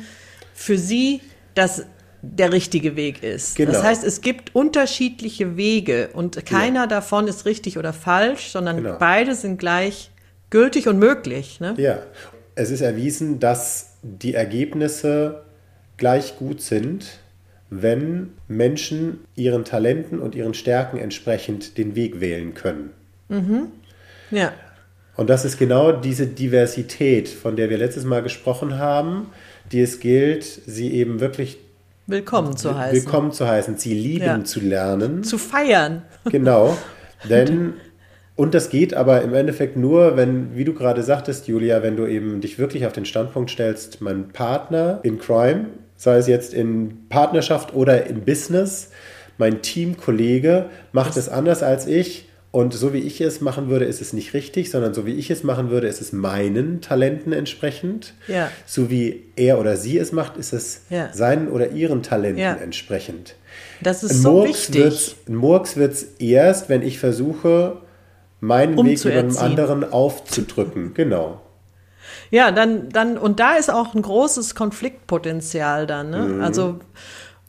[0.54, 1.22] für sie
[1.54, 1.86] das
[2.24, 3.56] der richtige Weg ist.
[3.56, 3.72] Genau.
[3.72, 6.88] Das heißt, es gibt unterschiedliche Wege und keiner ja.
[6.88, 8.98] davon ist richtig oder falsch, sondern genau.
[9.00, 10.11] beide sind gleich
[10.52, 11.60] gültig und möglich.
[11.60, 11.74] Ne?
[11.78, 12.00] Ja,
[12.54, 15.42] es ist erwiesen, dass die Ergebnisse
[15.98, 17.08] gleich gut sind,
[17.72, 22.92] wenn Menschen ihren Talenten und ihren Stärken entsprechend den Weg wählen können.
[23.30, 23.68] Mhm.
[24.30, 24.52] Ja.
[25.16, 29.28] Und das ist genau diese Diversität, von der wir letztes Mal gesprochen haben,
[29.72, 31.58] die es gilt, sie eben wirklich
[32.08, 32.96] willkommen zu heißen.
[32.96, 34.44] Willkommen zu heißen, sie lieben ja.
[34.44, 35.24] zu lernen.
[35.24, 36.04] Zu feiern.
[36.26, 36.78] Genau.
[37.30, 37.76] Denn,
[38.36, 42.08] und das geht aber im Endeffekt nur, wenn, wie du gerade sagtest, Julia, wenn du
[42.08, 45.67] eben dich wirklich auf den Standpunkt stellst, mein Partner in Crime,
[45.98, 48.89] sei es jetzt in Partnerschaft oder im Business,
[49.38, 54.02] mein Teamkollege macht es anders als ich und so wie ich es machen würde, ist
[54.02, 58.13] es nicht richtig, sondern so wie ich es machen würde, ist es meinen Talenten entsprechend.
[58.28, 58.52] Ja.
[58.65, 61.13] So wie er oder sie es macht, ist es ja.
[61.13, 62.56] seinen oder ihren Talenten ja.
[62.56, 63.36] entsprechend.
[63.82, 64.84] Das ist ein so Murks wichtig.
[64.84, 67.78] Wird's, ein Murks wird es erst, wenn ich versuche,
[68.41, 70.93] meinen Weg über einen anderen aufzudrücken.
[70.93, 71.39] Genau.
[72.32, 76.10] Ja, dann, dann, und da ist auch ein großes Konfliktpotenzial dann.
[76.10, 76.19] Ne?
[76.19, 76.41] Mhm.
[76.41, 76.80] Also,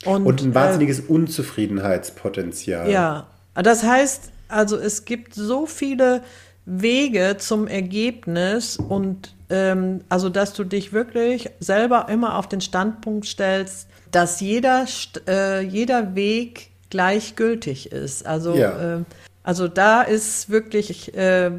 [0.04, 2.90] und, und ein wahnsinniges äh, Unzufriedenheitspotenzial.
[2.90, 6.22] Ja, das heißt, also es gibt so viele
[6.66, 13.26] Wege zum Ergebnis und ähm, also dass du dich wirklich selber immer auf den Standpunkt
[13.26, 14.86] stellst, dass jeder,
[15.26, 18.26] äh, jeder Weg gleichgültig ist.
[18.26, 18.98] Also, ja.
[18.98, 19.00] äh,
[19.42, 21.50] also da ist wirklich äh,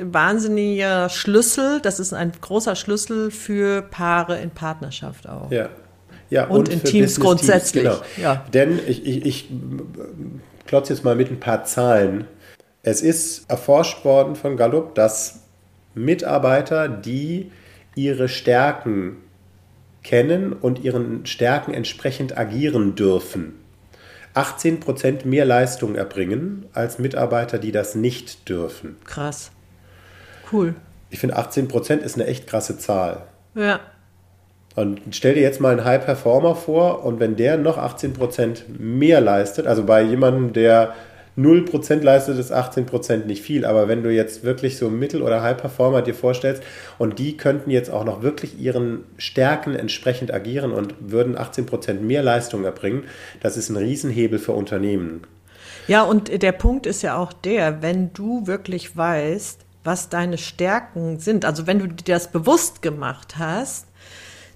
[0.00, 5.50] wahnsinniger Schlüssel, das ist ein großer Schlüssel für Paare in Partnerschaft auch.
[5.50, 5.68] Ja.
[6.30, 7.84] Ja, und, und in Teams grundsätzlich.
[7.84, 8.28] Teams, genau.
[8.28, 8.44] ja.
[8.52, 9.50] Denn ich, ich, ich
[10.66, 12.26] klotze jetzt mal mit ein paar Zahlen
[12.84, 15.40] es ist erforscht worden von Gallup, dass
[15.94, 17.50] Mitarbeiter, die
[17.94, 19.16] ihre Stärken
[20.02, 23.54] kennen und ihren Stärken entsprechend agieren dürfen,
[24.34, 28.96] 18% mehr Leistung erbringen als Mitarbeiter, die das nicht dürfen.
[29.04, 29.52] Krass.
[30.52, 30.74] Cool.
[31.10, 33.22] Ich finde 18% ist eine echt krasse Zahl.
[33.54, 33.80] Ja.
[34.74, 39.20] Und stell dir jetzt mal einen High Performer vor und wenn der noch 18% mehr
[39.20, 40.94] leistet, also bei jemandem, der
[41.36, 46.02] 0% leistet ist 18% nicht viel, aber wenn du jetzt wirklich so Mittel- oder High-Performer
[46.02, 46.62] dir vorstellst
[46.98, 52.22] und die könnten jetzt auch noch wirklich ihren Stärken entsprechend agieren und würden 18% mehr
[52.22, 53.04] Leistung erbringen,
[53.40, 55.22] das ist ein Riesenhebel für Unternehmen.
[55.88, 61.18] Ja, und der Punkt ist ja auch der, wenn du wirklich weißt, was deine Stärken
[61.18, 63.86] sind, also wenn du dir das bewusst gemacht hast,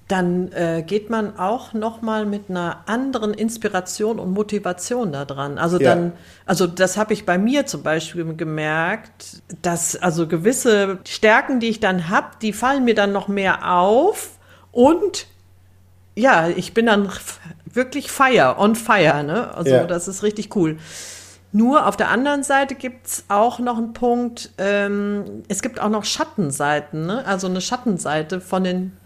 [0.09, 5.59] dann äh, geht man auch noch mal mit einer anderen Inspiration und Motivation da dran.
[5.59, 5.95] Also ja.
[5.95, 6.13] dann,
[6.47, 11.79] also das habe ich bei mir zum Beispiel gemerkt, dass also gewisse Stärken, die ich
[11.79, 14.31] dann habe, die fallen mir dann noch mehr auf
[14.73, 15.27] und
[16.15, 17.11] ja, ich bin dann
[17.67, 19.55] wirklich fire, on fire, ne?
[19.55, 19.85] Also ja.
[19.85, 20.79] das ist richtig cool.
[21.53, 25.89] Nur auf der anderen Seite gibt es auch noch einen Punkt, ähm, es gibt auch
[25.89, 27.25] noch Schattenseiten, ne?
[27.27, 28.98] also eine Schattenseite von den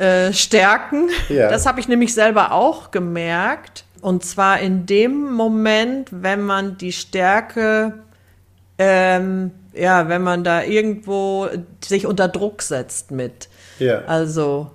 [0.00, 1.10] äh, stärken.
[1.28, 1.50] Ja.
[1.50, 3.84] Das habe ich nämlich selber auch gemerkt.
[4.00, 7.98] Und zwar in dem Moment, wenn man die Stärke,
[8.78, 11.48] ähm, ja, wenn man da irgendwo
[11.84, 13.50] sich unter Druck setzt mit.
[13.78, 14.02] Ja.
[14.06, 14.70] Also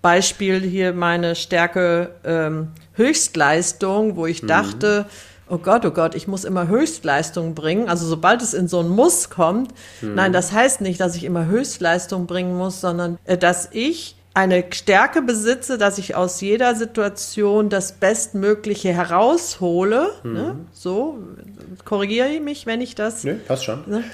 [0.00, 4.46] Beispiel hier meine Stärke ähm, Höchstleistung, wo ich mhm.
[4.46, 5.06] dachte,
[5.48, 7.88] oh Gott, oh Gott, ich muss immer Höchstleistung bringen.
[7.88, 10.14] Also sobald es in so ein Muss kommt, mhm.
[10.14, 14.64] nein, das heißt nicht, dass ich immer Höchstleistung bringen muss, sondern äh, dass ich eine
[14.70, 20.08] Stärke besitze, dass ich aus jeder Situation das Bestmögliche heraushole.
[20.22, 20.32] Mhm.
[20.32, 20.56] Ne?
[20.72, 21.18] So,
[21.84, 23.24] korrigiere ich mich, wenn ich das.
[23.24, 23.82] Nö, passt schon.
[23.86, 24.04] Ne?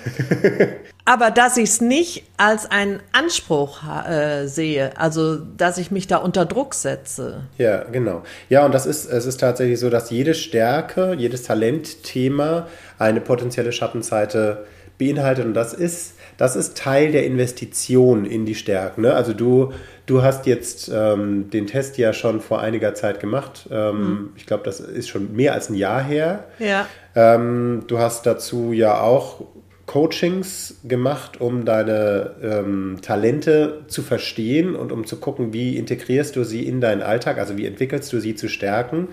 [1.05, 6.19] Aber dass ich es nicht als einen Anspruch äh, sehe, also dass ich mich da
[6.19, 7.45] unter Druck setze.
[7.57, 8.25] Ja, genau.
[8.51, 12.67] Ja, und das ist, es ist tatsächlich so, dass jede Stärke, jedes Talentthema
[12.99, 14.67] eine potenzielle Schattenseite
[14.99, 15.47] beinhaltet.
[15.47, 19.03] Und das ist, das ist Teil der Investition in die Stärken.
[19.03, 19.15] Ne?
[19.15, 19.73] Also du
[20.09, 23.69] Du hast jetzt ähm, den Test ja schon vor einiger Zeit gemacht.
[23.71, 24.31] Ähm, mhm.
[24.37, 26.47] Ich glaube, das ist schon mehr als ein Jahr her.
[26.59, 26.87] Ja.
[27.15, 29.45] Ähm, du hast dazu ja auch
[29.85, 36.45] Coachings gemacht, um deine ähm, Talente zu verstehen und um zu gucken, wie integrierst du
[36.45, 39.09] sie in deinen Alltag, also wie entwickelst du sie zu stärken.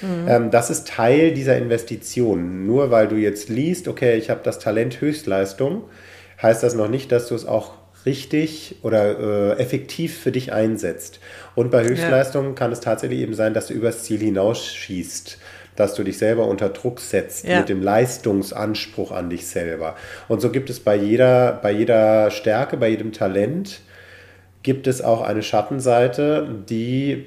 [0.00, 0.26] Mhm.
[0.26, 2.66] Ähm, das ist Teil dieser Investition.
[2.66, 5.84] Nur weil du jetzt liest, okay, ich habe das Talent Höchstleistung,
[6.42, 7.74] heißt das noch nicht, dass du es auch
[8.06, 9.18] richtig oder
[9.56, 11.20] äh, effektiv für dich einsetzt.
[11.54, 12.54] Und bei Höchstleistungen ja.
[12.54, 15.38] kann es tatsächlich eben sein, dass du übers Ziel hinausschießt
[15.76, 17.60] dass du dich selber unter Druck setzt ja.
[17.60, 19.96] mit dem Leistungsanspruch an dich selber.
[20.28, 23.80] Und so gibt es bei jeder, bei jeder Stärke, bei jedem Talent,
[24.62, 27.26] gibt es auch eine Schattenseite, die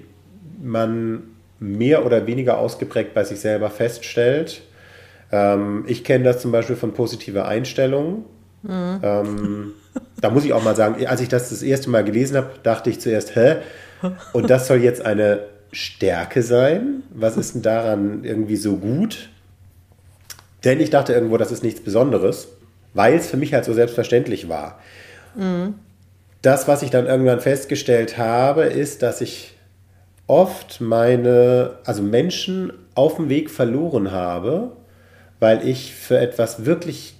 [0.62, 1.24] man
[1.60, 4.62] mehr oder weniger ausgeprägt bei sich selber feststellt.
[5.32, 8.26] Ähm, ich kenne das zum Beispiel von positiver Einstellung.
[8.62, 9.00] Mhm.
[9.04, 9.74] Ähm,
[10.22, 12.90] da muss ich auch mal sagen, als ich das das erste Mal gelesen habe, dachte
[12.90, 13.58] ich zuerst, hä?
[14.34, 17.04] Und das soll jetzt eine Stärke sein?
[17.10, 19.30] Was ist denn daran irgendwie so gut?
[20.64, 22.48] Denn ich dachte irgendwo, das ist nichts Besonderes,
[22.94, 24.80] weil es für mich halt so selbstverständlich war.
[25.36, 25.76] Mhm.
[26.42, 29.54] Das, was ich dann irgendwann festgestellt habe, ist, dass ich
[30.28, 34.72] oft meine, also Menschen auf dem Weg verloren habe,
[35.40, 37.15] weil ich für etwas wirklich,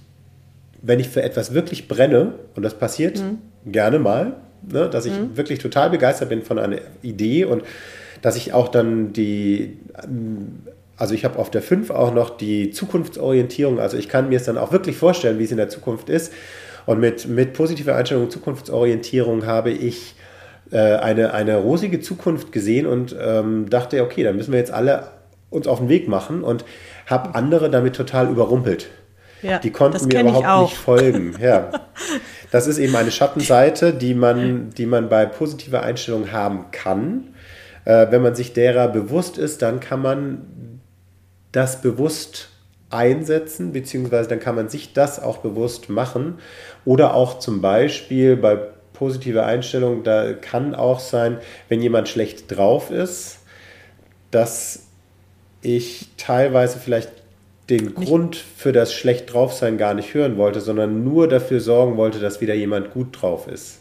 [0.82, 3.38] wenn ich für etwas wirklich brenne, und das passiert mhm.
[3.70, 5.36] gerne mal, ne, dass ich mhm.
[5.36, 7.62] wirklich total begeistert bin von einer Idee und
[8.22, 9.78] dass ich auch dann die,
[10.96, 14.44] also ich habe auf der 5 auch noch die Zukunftsorientierung, also ich kann mir es
[14.44, 16.32] dann auch wirklich vorstellen, wie es in der Zukunft ist.
[16.86, 20.14] Und mit, mit positiver Einstellung und Zukunftsorientierung habe ich
[20.70, 25.08] äh, eine, eine rosige Zukunft gesehen und ähm, dachte, okay, dann müssen wir jetzt alle
[25.50, 26.64] uns auf den Weg machen und
[27.06, 28.88] habe andere damit total überrumpelt.
[29.46, 31.36] Ja, die konnten mir überhaupt nicht folgen.
[31.40, 31.70] Ja.
[32.52, 37.34] Das ist eben eine Schattenseite, die man, die man bei positiver Einstellung haben kann.
[37.84, 40.80] Äh, wenn man sich derer bewusst ist, dann kann man
[41.50, 42.50] das bewusst
[42.88, 46.38] einsetzen, beziehungsweise dann kann man sich das auch bewusst machen.
[46.84, 48.58] Oder auch zum Beispiel bei
[48.92, 53.40] positiver Einstellung, da kann auch sein, wenn jemand schlecht drauf ist,
[54.30, 54.86] dass
[55.62, 57.10] ich teilweise vielleicht
[57.70, 57.96] den nicht.
[57.96, 62.18] Grund für das schlecht drauf sein gar nicht hören wollte, sondern nur dafür sorgen wollte,
[62.18, 63.80] dass wieder jemand gut drauf ist.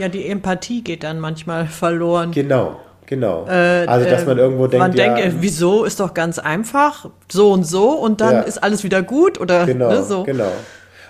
[0.00, 2.32] Ja, die Empathie geht dann manchmal verloren.
[2.32, 2.80] Genau.
[3.06, 3.44] Genau.
[3.48, 4.86] Äh, also, dass man irgendwo denkt.
[4.86, 8.40] Man ja, denkt, wieso ist doch ganz einfach, so und so und dann ja.
[8.42, 10.22] ist alles wieder gut oder genau, ne, so.
[10.22, 10.52] Genau.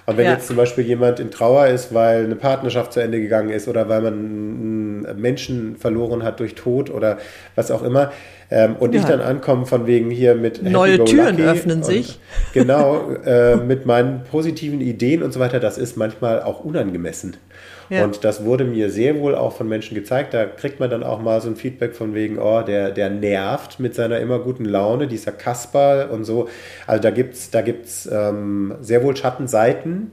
[0.07, 0.33] Und wenn ja.
[0.33, 3.91] jetzt zum Beispiel jemand in Trauer ist, weil eine Partnerschaft zu Ende gegangen ist oder
[3.91, 7.19] weil man einen Menschen verloren hat durch Tod oder
[7.55, 8.13] was auch immer,
[8.51, 9.01] ähm, und ja.
[9.01, 12.19] ich dann ankomme von wegen hier mit Neue Happy Türen öffnen sich.
[12.53, 17.37] Genau, äh, mit meinen positiven Ideen und so weiter, das ist manchmal auch unangemessen.
[17.91, 18.05] Ja.
[18.05, 20.33] Und das wurde mir sehr wohl auch von Menschen gezeigt.
[20.33, 23.81] Da kriegt man dann auch mal so ein Feedback von wegen, oh, der, der nervt
[23.81, 26.49] mit seiner immer guten Laune, dieser Kasper und so.
[26.87, 30.13] Also da gibt es da gibt's, ähm, sehr wohl Schattenseiten,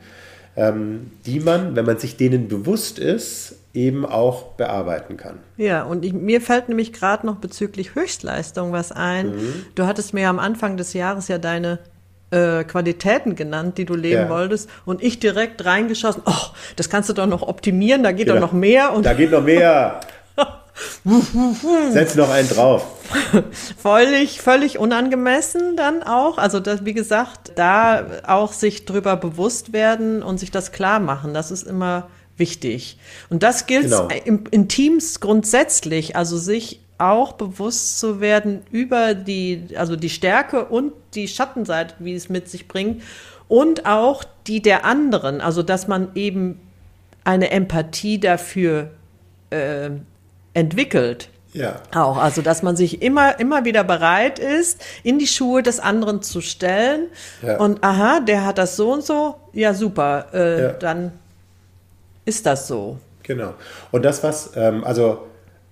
[0.55, 5.37] ähm, die man, wenn man sich denen bewusst ist, eben auch bearbeiten kann.
[5.55, 9.35] Ja, und ich, mir fällt nämlich gerade noch bezüglich Höchstleistung was ein.
[9.35, 9.65] Mhm.
[9.75, 11.79] Du hattest mir am Anfang des Jahres ja deine
[12.31, 14.29] äh, Qualitäten genannt, die du leben ja.
[14.29, 14.67] wolltest.
[14.85, 18.39] Und ich direkt reingeschossen, oh, das kannst du doch noch optimieren, da geht genau.
[18.39, 18.93] doch noch mehr.
[18.93, 19.99] Und da geht noch mehr.
[21.91, 22.85] Setz noch einen drauf.
[23.77, 26.37] völlig, völlig unangemessen dann auch.
[26.37, 31.33] Also das, wie gesagt, da auch sich drüber bewusst werden und sich das klar machen,
[31.33, 32.07] das ist immer
[32.37, 32.97] wichtig.
[33.29, 34.07] Und das gilt genau.
[34.25, 40.65] in, in Teams grundsätzlich, also sich auch bewusst zu werden über die, also die Stärke
[40.65, 43.03] und die Schattenseite, wie es mit sich bringt
[43.47, 46.59] und auch die der anderen, also dass man eben
[47.23, 48.91] eine Empathie dafür
[49.49, 49.89] äh,
[50.53, 51.29] entwickelt.
[51.53, 51.81] Ja.
[51.95, 56.21] Auch, also dass man sich immer, immer wieder bereit ist, in die Schuhe des anderen
[56.21, 57.07] zu stellen
[57.41, 57.57] ja.
[57.57, 60.71] und aha, der hat das so und so, ja super, äh, ja.
[60.73, 61.13] dann
[62.27, 62.99] ist das so.
[63.23, 63.53] Genau.
[63.91, 65.27] Und das, was, ähm, also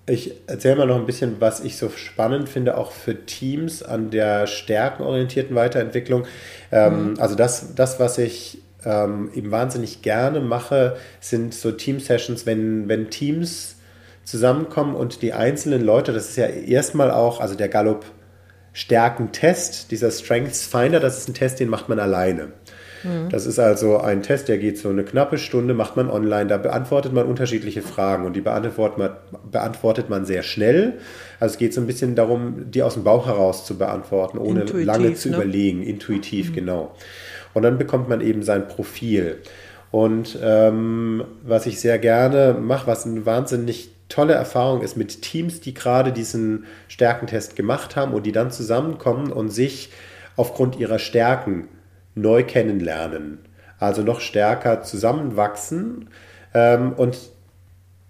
[0.08, 4.10] ich erzähle mal noch ein bisschen, was ich so spannend finde, auch für Teams an
[4.10, 6.24] der stärkenorientierten Weiterentwicklung.
[6.72, 7.20] Ähm, mhm.
[7.20, 13.10] Also das, das, was ich ähm, eben wahnsinnig gerne mache, sind so Team-Sessions, wenn, wenn
[13.10, 13.76] Teams
[14.24, 18.04] zusammenkommen und die einzelnen Leute, das ist ja erstmal auch, also der Gallup
[18.72, 22.52] Stärkentest, dieser Strengths Finder, das ist ein Test, den macht man alleine.
[23.04, 23.28] Mhm.
[23.30, 26.46] Das ist also ein Test, der geht so eine knappe Stunde, macht man online.
[26.46, 29.10] Da beantwortet man unterschiedliche Fragen und die beantwortet man,
[29.50, 30.94] beantwortet man sehr schnell.
[31.40, 34.62] Also es geht so ein bisschen darum, die aus dem Bauch heraus zu beantworten, ohne
[34.62, 35.36] intuitiv, lange zu ne?
[35.36, 35.82] überlegen.
[35.82, 36.54] Intuitiv, mhm.
[36.54, 36.94] genau.
[37.54, 39.38] Und dann bekommt man eben sein Profil.
[39.90, 45.60] Und ähm, was ich sehr gerne mache, was eine wahnsinnig tolle Erfahrung ist mit Teams,
[45.60, 49.90] die gerade diesen Stärkentest gemacht haben und die dann zusammenkommen und sich
[50.36, 51.68] aufgrund ihrer Stärken
[52.16, 53.38] neu kennenlernen,
[53.78, 56.08] also noch stärker zusammenwachsen.
[56.52, 57.18] Ähm, und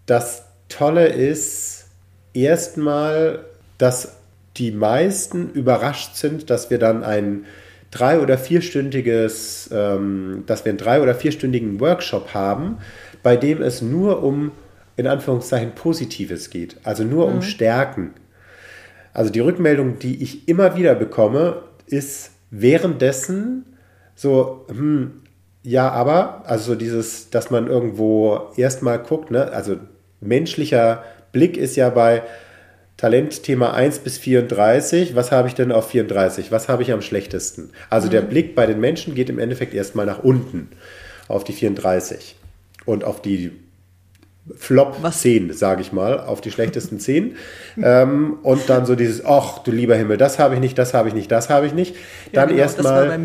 [0.06, 1.88] das Tolle ist
[2.32, 3.44] erstmal,
[3.76, 4.16] dass
[4.56, 7.44] die meisten überrascht sind, dass wir dann ein
[7.90, 12.78] drei- oder vierstündiges, ähm, dass wir einen drei- oder vierstündigen Workshop haben,
[13.22, 14.52] bei dem es nur um,
[14.96, 17.36] in Anführungszeichen, Positives geht, also nur mhm.
[17.36, 18.14] um Stärken.
[19.12, 23.64] Also die Rückmeldung, die ich immer wieder bekomme, ist währenddessen
[24.16, 25.22] so, hm,
[25.62, 29.76] ja, aber, also dieses, dass man irgendwo erstmal guckt, ne, also
[30.20, 32.22] menschlicher Blick ist ja bei
[32.96, 36.50] Talentthema 1 bis 34, was habe ich denn auf 34?
[36.50, 37.70] Was habe ich am schlechtesten?
[37.90, 38.12] Also mhm.
[38.12, 40.70] der Blick bei den Menschen geht im Endeffekt erstmal nach unten
[41.28, 42.36] auf die 34
[42.86, 43.52] und auf die
[44.56, 45.22] Flop Was?
[45.22, 47.36] 10, sage ich mal, auf die schlechtesten 10.
[47.82, 51.08] ähm, und dann so dieses, ach du lieber Himmel, das habe ich nicht, das habe
[51.08, 51.96] ich nicht, das habe ich nicht.
[52.32, 53.18] Dann ja, genau, erstmal.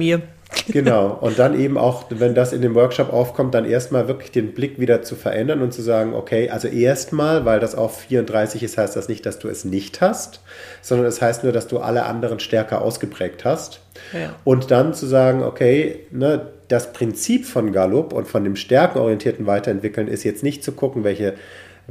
[0.67, 0.73] Mir.
[0.73, 1.17] genau.
[1.21, 4.79] Und dann eben auch, wenn das in dem Workshop aufkommt, dann erstmal wirklich den Blick
[4.79, 8.95] wieder zu verändern und zu sagen, okay, also erstmal, weil das auf 34 ist, heißt
[8.95, 10.41] das nicht, dass du es nicht hast,
[10.81, 13.81] sondern es das heißt nur, dass du alle anderen stärker ausgeprägt hast.
[14.13, 14.35] Ja.
[14.43, 20.07] Und dann zu sagen, okay, ne, das Prinzip von Gallup und von dem stärkenorientierten Weiterentwickeln
[20.07, 21.33] ist jetzt nicht zu gucken, welche,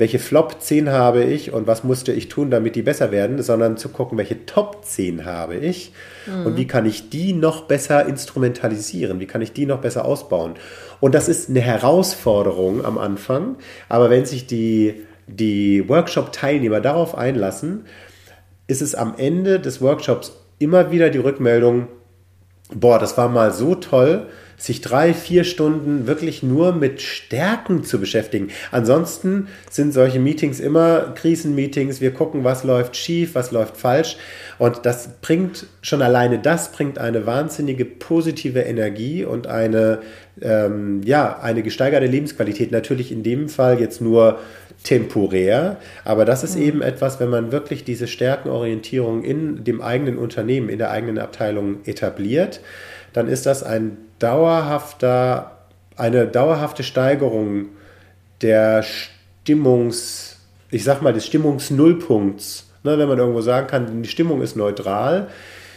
[0.01, 3.77] welche Flop 10 habe ich und was musste ich tun, damit die besser werden, sondern
[3.77, 5.93] zu gucken, welche Top 10 habe ich
[6.27, 6.47] mhm.
[6.47, 10.55] und wie kann ich die noch besser instrumentalisieren, wie kann ich die noch besser ausbauen.
[11.01, 13.57] Und das ist eine Herausforderung am Anfang,
[13.91, 17.85] aber wenn sich die, die Workshop-Teilnehmer darauf einlassen,
[18.69, 21.89] ist es am Ende des Workshops immer wieder die Rückmeldung,
[22.75, 24.29] boah, das war mal so toll,
[24.61, 28.49] sich drei, vier Stunden wirklich nur mit Stärken zu beschäftigen.
[28.71, 32.03] Ansonsten sind solche Meetings immer Krisenmeetings.
[32.03, 34.19] Wir gucken, was läuft schief, was läuft falsch.
[34.59, 40.01] Und das bringt, schon alleine das bringt eine wahnsinnige positive Energie und eine,
[40.43, 42.71] ähm, ja, eine gesteigerte Lebensqualität.
[42.71, 44.39] Natürlich in dem Fall jetzt nur
[44.83, 46.63] temporär, aber das ist mhm.
[46.63, 51.85] eben etwas, wenn man wirklich diese Stärkenorientierung in dem eigenen Unternehmen, in der eigenen Abteilung
[51.85, 52.61] etabliert,
[53.13, 55.59] dann ist das ein dauerhafter,
[55.97, 57.67] eine dauerhafte Steigerung
[58.41, 60.39] der Stimmungs,
[60.71, 62.67] ich sag mal, des Stimmungsnullpunkts.
[62.83, 65.29] Ne, wenn man irgendwo sagen kann, die Stimmung ist neutral,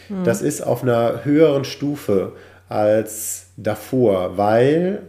[0.07, 0.23] mhm.
[0.23, 2.31] das ist auf einer höheren Stufe
[2.69, 5.01] als davor, weil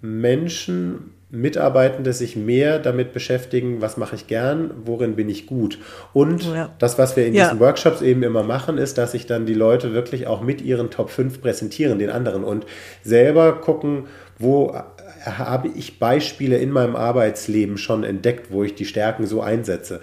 [0.00, 5.78] Menschen Mitarbeitende sich mehr damit beschäftigen, was mache ich gern, worin bin ich gut.
[6.12, 6.70] Und ja.
[6.78, 7.44] das, was wir in ja.
[7.44, 10.90] diesen Workshops eben immer machen, ist, dass sich dann die Leute wirklich auch mit ihren
[10.90, 12.66] Top 5 präsentieren, den anderen, und
[13.02, 14.76] selber gucken, wo
[15.24, 20.00] habe ich Beispiele in meinem Arbeitsleben schon entdeckt, wo ich die Stärken so einsetze.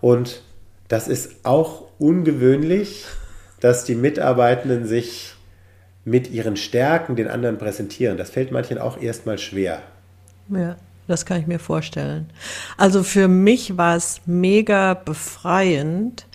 [0.00, 0.42] Und
[0.88, 3.04] das ist auch ungewöhnlich,
[3.60, 5.34] dass die Mitarbeitenden sich
[6.04, 8.16] mit ihren Stärken den anderen präsentieren.
[8.16, 9.80] Das fällt manchen auch erstmal schwer.
[10.48, 10.76] Ja,
[11.06, 12.30] das kann ich mir vorstellen.
[12.76, 16.26] Also für mich war es mega befreiend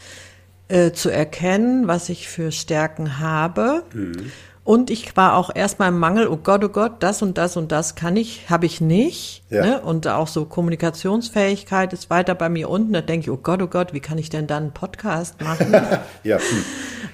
[0.68, 3.84] äh, zu erkennen, was ich für Stärken habe.
[3.94, 4.32] Mhm.
[4.70, 7.72] Und ich war auch erstmal im Mangel, oh Gott, oh Gott, das und das und
[7.72, 9.42] das kann ich, habe ich nicht.
[9.50, 9.66] Ja.
[9.66, 9.82] Ne?
[9.82, 12.94] Und auch so Kommunikationsfähigkeit ist weiter bei mir unten.
[12.94, 15.74] Da denke ich, oh Gott, oh Gott, wie kann ich denn dann einen Podcast machen?
[16.24, 16.38] ja.
[16.38, 16.66] Hm.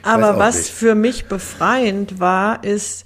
[0.04, 0.72] Aber was nicht.
[0.72, 3.06] für mich befreiend war, ist,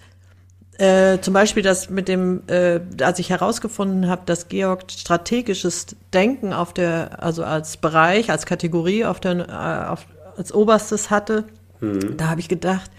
[0.80, 6.54] äh, zum Beispiel das mit dem, äh, als ich herausgefunden habe, dass Georg strategisches Denken
[6.54, 10.06] auf der, also als Bereich, als Kategorie auf der, äh, auf,
[10.38, 11.44] als oberstes hatte,
[11.82, 12.16] mhm.
[12.16, 12.90] da habe ich gedacht,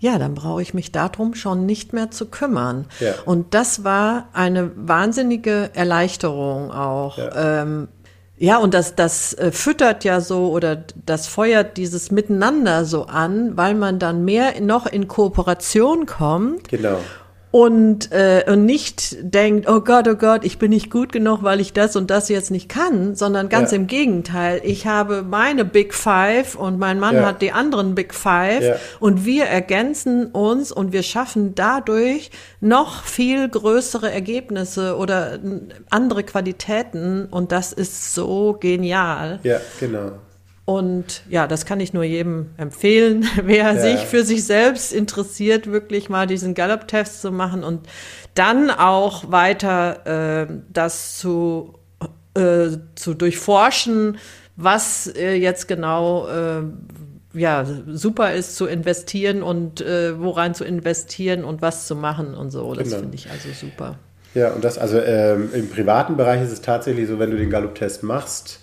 [0.00, 2.86] ja, dann brauche ich mich darum schon nicht mehr zu kümmern.
[2.98, 3.14] Ja.
[3.24, 7.18] Und das war eine wahnsinnige Erleichterung auch.
[7.18, 7.62] Ja.
[7.62, 7.88] Ähm,
[8.36, 13.56] ja, und das, das äh, füttert ja so oder das feuert dieses Miteinander so an,
[13.56, 16.68] weil man dann mehr noch in Kooperation kommt.
[16.68, 16.98] Genau
[17.50, 21.60] und, äh, und nicht denkt, oh Gott, oh Gott, ich bin nicht gut genug, weil
[21.60, 23.78] ich das und das jetzt nicht kann, sondern ganz ja.
[23.78, 24.60] im Gegenteil.
[24.64, 27.26] Ich habe meine Big Five und mein Mann ja.
[27.26, 28.76] hat die anderen Big Five ja.
[29.00, 32.30] und wir ergänzen uns und wir schaffen dadurch
[32.60, 35.38] noch viel größere Ergebnisse oder
[35.88, 39.40] andere Qualitäten und das ist so genial.
[39.42, 40.12] Ja, genau.
[40.68, 43.80] Und ja, das kann ich nur jedem empfehlen, wer ja.
[43.80, 47.88] sich für sich selbst interessiert, wirklich mal diesen Gallup-Test zu machen und
[48.34, 51.72] dann auch weiter äh, das zu,
[52.34, 54.18] äh, zu durchforschen,
[54.56, 56.64] was äh, jetzt genau äh,
[57.32, 62.50] ja, super ist zu investieren und äh, woran zu investieren und was zu machen und
[62.50, 62.74] so.
[62.74, 63.00] Das genau.
[63.00, 63.98] finde ich also super.
[64.34, 67.48] Ja, und das, also ähm, im privaten Bereich ist es tatsächlich so, wenn du den
[67.48, 68.60] Gallup-Test machst,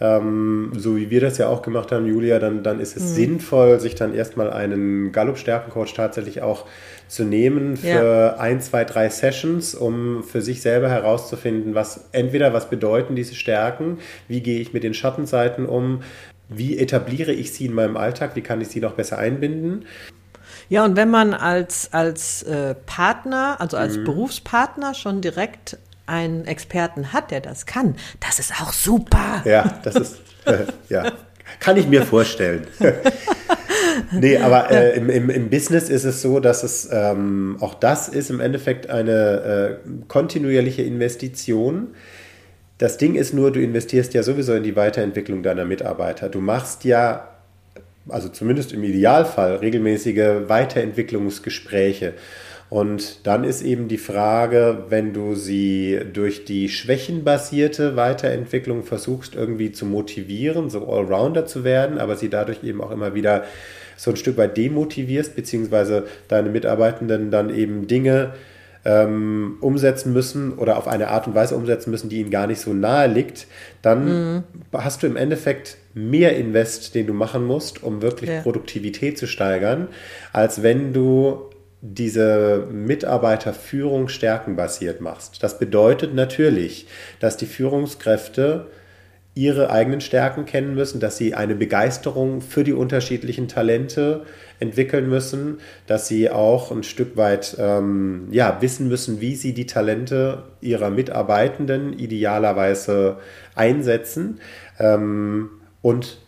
[0.00, 3.14] ähm, so wie wir das ja auch gemacht haben, Julia, dann, dann ist es mhm.
[3.14, 6.66] sinnvoll, sich dann erstmal einen Gallup-Stärkencoach tatsächlich auch
[7.06, 8.36] zu nehmen für ja.
[8.36, 13.98] ein, zwei, drei Sessions, um für sich selber herauszufinden, was entweder was bedeuten diese Stärken,
[14.26, 16.02] wie gehe ich mit den Schattenseiten um,
[16.48, 19.84] wie etabliere ich sie in meinem Alltag, wie kann ich sie noch besser einbinden.
[20.68, 24.04] Ja, und wenn man als, als äh, Partner, also als mhm.
[24.04, 25.78] Berufspartner schon direkt
[26.10, 29.42] einen Experten hat, der das kann, das ist auch super.
[29.44, 31.12] Ja, das ist, äh, ja,
[31.60, 32.66] kann ich mir vorstellen.
[34.12, 38.08] nee, aber äh, im, im, im, Business ist es so, dass es ähm, auch das
[38.08, 41.94] ist im Endeffekt eine äh, kontinuierliche Investition.
[42.78, 46.28] Das Ding ist nur, du investierst ja sowieso in die Weiterentwicklung deiner Mitarbeiter.
[46.28, 47.28] Du machst ja,
[48.08, 52.14] also zumindest im Idealfall, regelmäßige Weiterentwicklungsgespräche.
[52.70, 59.72] Und dann ist eben die Frage, wenn du sie durch die schwächenbasierte Weiterentwicklung versuchst irgendwie
[59.72, 63.42] zu motivieren, so Allrounder zu werden, aber sie dadurch eben auch immer wieder
[63.96, 68.34] so ein Stück weit demotivierst, beziehungsweise deine Mitarbeitenden dann eben Dinge
[68.84, 72.60] ähm, umsetzen müssen oder auf eine Art und Weise umsetzen müssen, die ihnen gar nicht
[72.60, 73.46] so nahe liegt,
[73.82, 74.44] dann mhm.
[74.72, 78.40] hast du im Endeffekt mehr Invest, den du machen musst, um wirklich ja.
[78.40, 79.88] Produktivität zu steigern,
[80.32, 81.49] als wenn du
[81.82, 85.42] diese Mitarbeiterführung stärkenbasiert machst.
[85.42, 86.86] Das bedeutet natürlich,
[87.20, 88.66] dass die Führungskräfte
[89.34, 94.26] ihre eigenen Stärken kennen müssen, dass sie eine Begeisterung für die unterschiedlichen Talente
[94.58, 99.66] entwickeln müssen, dass sie auch ein Stück weit ähm, ja, wissen müssen, wie sie die
[99.66, 103.18] Talente ihrer Mitarbeitenden idealerweise
[103.54, 104.40] einsetzen.
[104.78, 105.48] Ähm,
[105.80, 106.18] und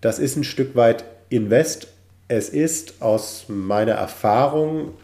[0.00, 1.88] das ist ein Stück weit Invest
[2.28, 4.94] es ist aus meiner Erfahrung,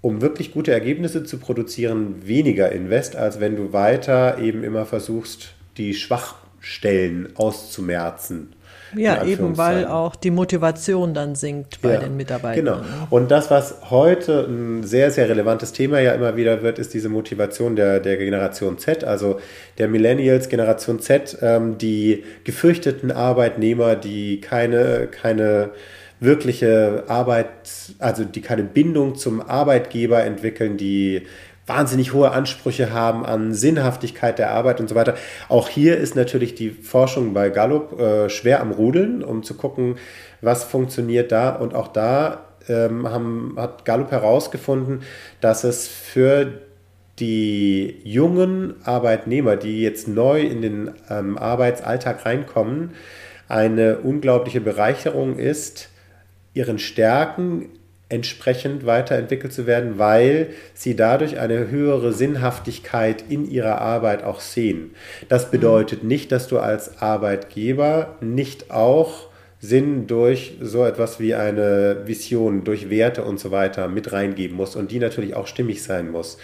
[0.00, 5.54] um wirklich gute Ergebnisse zu produzieren, weniger Invest, als wenn du weiter eben immer versuchst,
[5.76, 8.52] die Schwachstellen auszumerzen.
[8.94, 12.64] Ja, eben weil auch die Motivation dann sinkt bei ja, den Mitarbeitern.
[12.64, 12.80] Genau.
[13.10, 17.08] Und das, was heute ein sehr, sehr relevantes Thema ja immer wieder wird, ist diese
[17.08, 19.40] Motivation der, der Generation Z, also
[19.78, 25.70] der Millennials, Generation Z, ähm, die gefürchteten Arbeitnehmer, die keine, keine
[26.20, 27.48] wirkliche Arbeit,
[27.98, 31.22] also die keine Bindung zum Arbeitgeber entwickeln, die
[31.66, 35.14] wahnsinnig hohe Ansprüche haben an Sinnhaftigkeit der Arbeit und so weiter.
[35.48, 39.96] Auch hier ist natürlich die Forschung bei Gallup äh, schwer am Rudeln, um zu gucken,
[40.40, 41.50] was funktioniert da.
[41.50, 45.02] Und auch da ähm, haben, hat Gallup herausgefunden,
[45.40, 46.52] dass es für
[47.18, 52.90] die jungen Arbeitnehmer, die jetzt neu in den ähm, Arbeitsalltag reinkommen,
[53.48, 55.88] eine unglaubliche Bereicherung ist,
[56.56, 57.68] ihren Stärken
[58.08, 64.92] entsprechend weiterentwickelt zu werden, weil sie dadurch eine höhere Sinnhaftigkeit in ihrer Arbeit auch sehen.
[65.28, 65.50] Das mhm.
[65.50, 69.28] bedeutet nicht, dass du als Arbeitgeber nicht auch
[69.58, 74.76] Sinn durch so etwas wie eine Vision, durch Werte und so weiter mit reingeben musst
[74.76, 76.38] und die natürlich auch stimmig sein muss.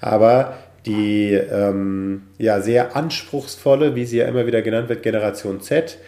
[0.00, 0.56] Aber
[0.86, 5.98] die ähm, ja, sehr anspruchsvolle, wie sie ja immer wieder genannt wird, Generation Z,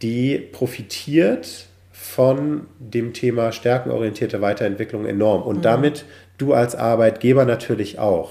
[0.00, 1.66] die profitiert
[2.14, 5.42] von dem Thema stärkenorientierte Weiterentwicklung enorm.
[5.42, 5.62] Und mhm.
[5.62, 6.04] damit
[6.38, 8.30] du als Arbeitgeber natürlich auch.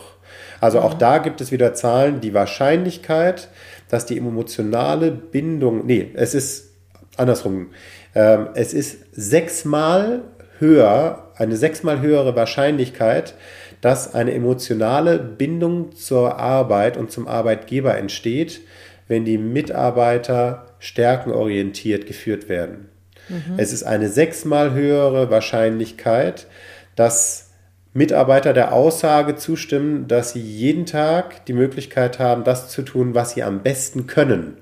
[0.62, 1.00] Also auch mhm.
[1.00, 3.50] da gibt es wieder Zahlen, die Wahrscheinlichkeit,
[3.90, 6.72] dass die emotionale Bindung, nee, es ist
[7.18, 7.72] andersrum,
[8.16, 10.22] ähm, es ist sechsmal
[10.60, 13.36] höher, eine sechsmal höhere Wahrscheinlichkeit,
[13.82, 18.62] dass eine emotionale Bindung zur Arbeit und zum Arbeitgeber entsteht,
[19.10, 22.93] wenn die Mitarbeiter stärkenorientiert geführt werden.
[23.30, 23.56] Mhm.
[23.58, 26.48] Es ist eine sechsmal höhere Wahrscheinlichkeit,
[26.96, 27.52] dass
[27.94, 33.32] Mitarbeiter der Aussage zustimmen, dass sie jeden Tag die Möglichkeit haben, das zu tun, was
[33.32, 34.58] sie am besten können.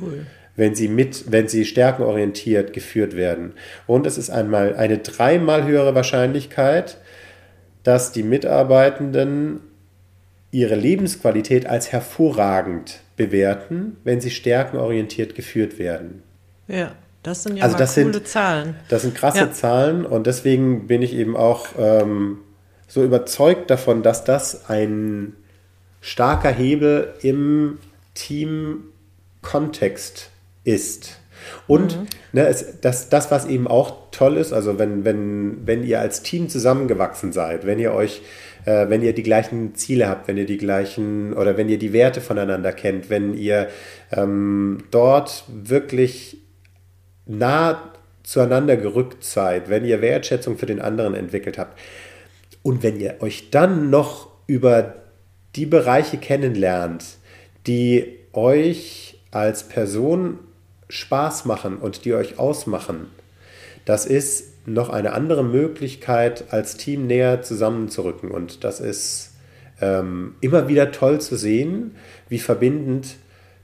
[0.00, 0.26] Cool.
[0.54, 3.54] Wenn sie mit, wenn sie stärkenorientiert geführt werden.
[3.86, 6.98] Und es ist einmal eine dreimal höhere Wahrscheinlichkeit,
[7.82, 9.60] dass die Mitarbeitenden
[10.52, 16.22] ihre Lebensqualität als hervorragend bewerten, wenn sie stärkenorientiert geführt werden.
[16.68, 16.94] Ja.
[17.22, 18.74] Das sind ja also das coole sind, Zahlen.
[18.88, 19.52] Das sind krasse ja.
[19.52, 22.38] Zahlen und deswegen bin ich eben auch ähm,
[22.88, 25.34] so überzeugt davon, dass das ein
[26.00, 27.78] starker Hebel im
[28.14, 30.30] Team-Kontext
[30.64, 31.18] ist.
[31.66, 32.06] Und mhm.
[32.32, 36.22] ne, es, das, das, was eben auch toll ist, also wenn, wenn, wenn ihr als
[36.22, 38.22] Team zusammengewachsen seid, wenn ihr euch,
[38.64, 41.92] äh, wenn ihr die gleichen Ziele habt, wenn ihr die gleichen oder wenn ihr die
[41.92, 43.68] Werte voneinander kennt, wenn ihr
[44.12, 46.38] ähm, dort wirklich
[47.26, 47.92] nah
[48.22, 51.78] zueinander gerückt seid, wenn ihr Wertschätzung für den anderen entwickelt habt
[52.62, 54.94] und wenn ihr euch dann noch über
[55.56, 57.04] die Bereiche kennenlernt,
[57.66, 60.38] die euch als Person
[60.88, 63.06] Spaß machen und die euch ausmachen,
[63.84, 68.30] das ist noch eine andere Möglichkeit, als Team näher zusammenzurücken.
[68.30, 69.32] Und das ist
[69.80, 71.96] ähm, immer wieder toll zu sehen,
[72.28, 73.16] wie verbindend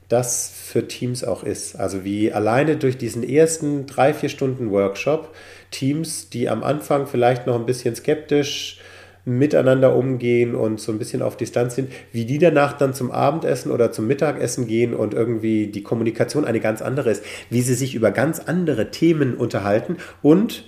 [0.08, 1.76] das für Teams auch ist.
[1.76, 5.34] Also wie alleine durch diesen ersten drei, vier Stunden Workshop
[5.70, 8.80] Teams, die am Anfang vielleicht noch ein bisschen skeptisch
[9.28, 13.70] miteinander umgehen und so ein bisschen auf Distanz sind, wie die danach dann zum Abendessen
[13.70, 17.94] oder zum Mittagessen gehen und irgendwie die Kommunikation eine ganz andere ist, wie sie sich
[17.94, 20.64] über ganz andere Themen unterhalten und,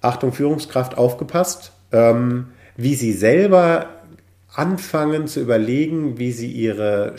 [0.00, 2.46] Achtung Führungskraft, aufgepasst, ähm,
[2.76, 3.90] wie sie selber
[4.54, 7.12] anfangen zu überlegen, wie sie ihre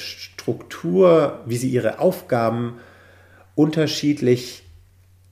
[0.43, 2.79] Struktur, wie sie ihre Aufgaben
[3.55, 4.63] unterschiedlich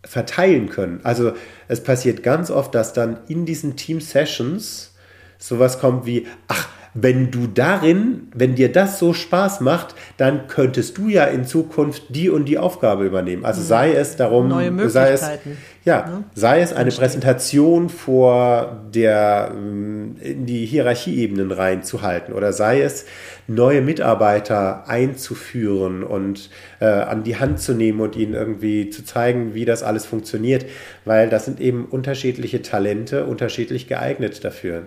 [0.05, 1.01] verteilen können.
[1.03, 1.34] Also
[1.68, 4.95] es passiert ganz oft, dass dann in diesen Team-Sessions
[5.38, 10.97] sowas kommt wie, ach, wenn du darin, wenn dir das so Spaß macht, dann könntest
[10.97, 13.45] du ja in Zukunft die und die Aufgabe übernehmen.
[13.45, 15.57] Also sei es darum, Neue sei es, Möglichkeiten.
[15.85, 16.23] ja, Ne?
[16.33, 23.05] sei es eine Präsentation vor der, ähm, in die Hierarchieebenen reinzuhalten oder sei es
[23.47, 26.49] neue Mitarbeiter einzuführen und
[26.81, 30.65] äh, an die Hand zu nehmen und ihnen irgendwie zu zeigen, wie das alles funktioniert,
[31.05, 34.83] weil das sind eben unterschiedliche Talente, unterschiedlich geeignet dafür.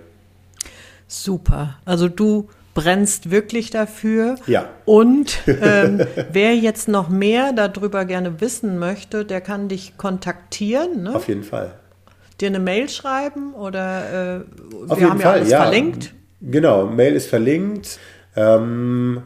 [1.23, 1.79] Super.
[1.85, 4.35] Also du brennst wirklich dafür.
[4.47, 4.69] Ja.
[4.85, 11.15] Und ähm, wer jetzt noch mehr darüber gerne wissen möchte, der kann dich kontaktieren, ne?
[11.15, 11.75] Auf jeden Fall.
[12.41, 14.41] dir eine Mail schreiben oder äh,
[14.99, 15.63] wir haben ja Fall, alles ja.
[15.63, 16.13] verlinkt.
[16.41, 17.99] Genau, Mail ist verlinkt.
[18.37, 19.23] Ähm,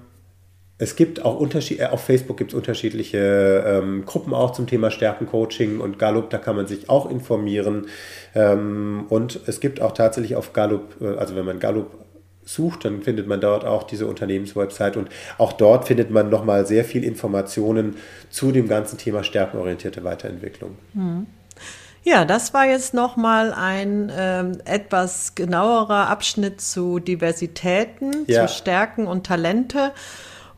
[0.79, 5.81] es gibt auch Unterschiede, auf Facebook gibt es unterschiedliche ähm, Gruppen auch zum Thema Stärkencoaching
[5.81, 7.87] und Gallup, da kann man sich auch informieren.
[8.35, 11.91] Ähm, und es gibt auch tatsächlich auf Gallup, äh, also wenn man Gallup
[12.45, 16.85] sucht, dann findet man dort auch diese Unternehmenswebsite und auch dort findet man nochmal sehr
[16.85, 17.97] viel Informationen
[18.31, 20.76] zu dem ganzen Thema stärkenorientierte Weiterentwicklung.
[22.05, 28.47] Ja, das war jetzt nochmal ein ähm, etwas genauerer Abschnitt zu Diversitäten, Ja.
[28.47, 29.93] zu Stärken und Talente.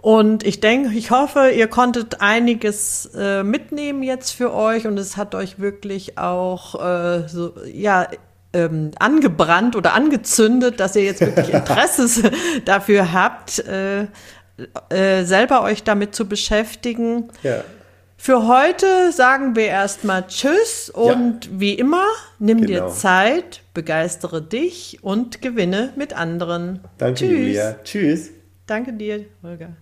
[0.02, 5.16] Und ich denke, ich hoffe, ihr konntet einiges äh, mitnehmen jetzt für euch und es
[5.18, 8.08] hat euch wirklich auch äh, so, ja,
[8.52, 12.30] ähm, angebrannt oder angezündet, dass ihr jetzt wirklich Interesse
[12.64, 14.06] dafür habt, äh,
[14.88, 17.28] äh, selber euch damit zu beschäftigen.
[17.42, 17.62] Ja,
[18.16, 22.04] Für heute sagen wir erstmal Tschüss und wie immer,
[22.38, 22.90] nimm dir Genau.
[22.90, 26.80] Zeit, begeistere dich und gewinne mit anderen.
[26.98, 27.30] danke Tschüss.
[27.30, 27.76] Julia.
[27.84, 28.30] Tschüss.
[28.66, 29.76] Danke dir, Holger.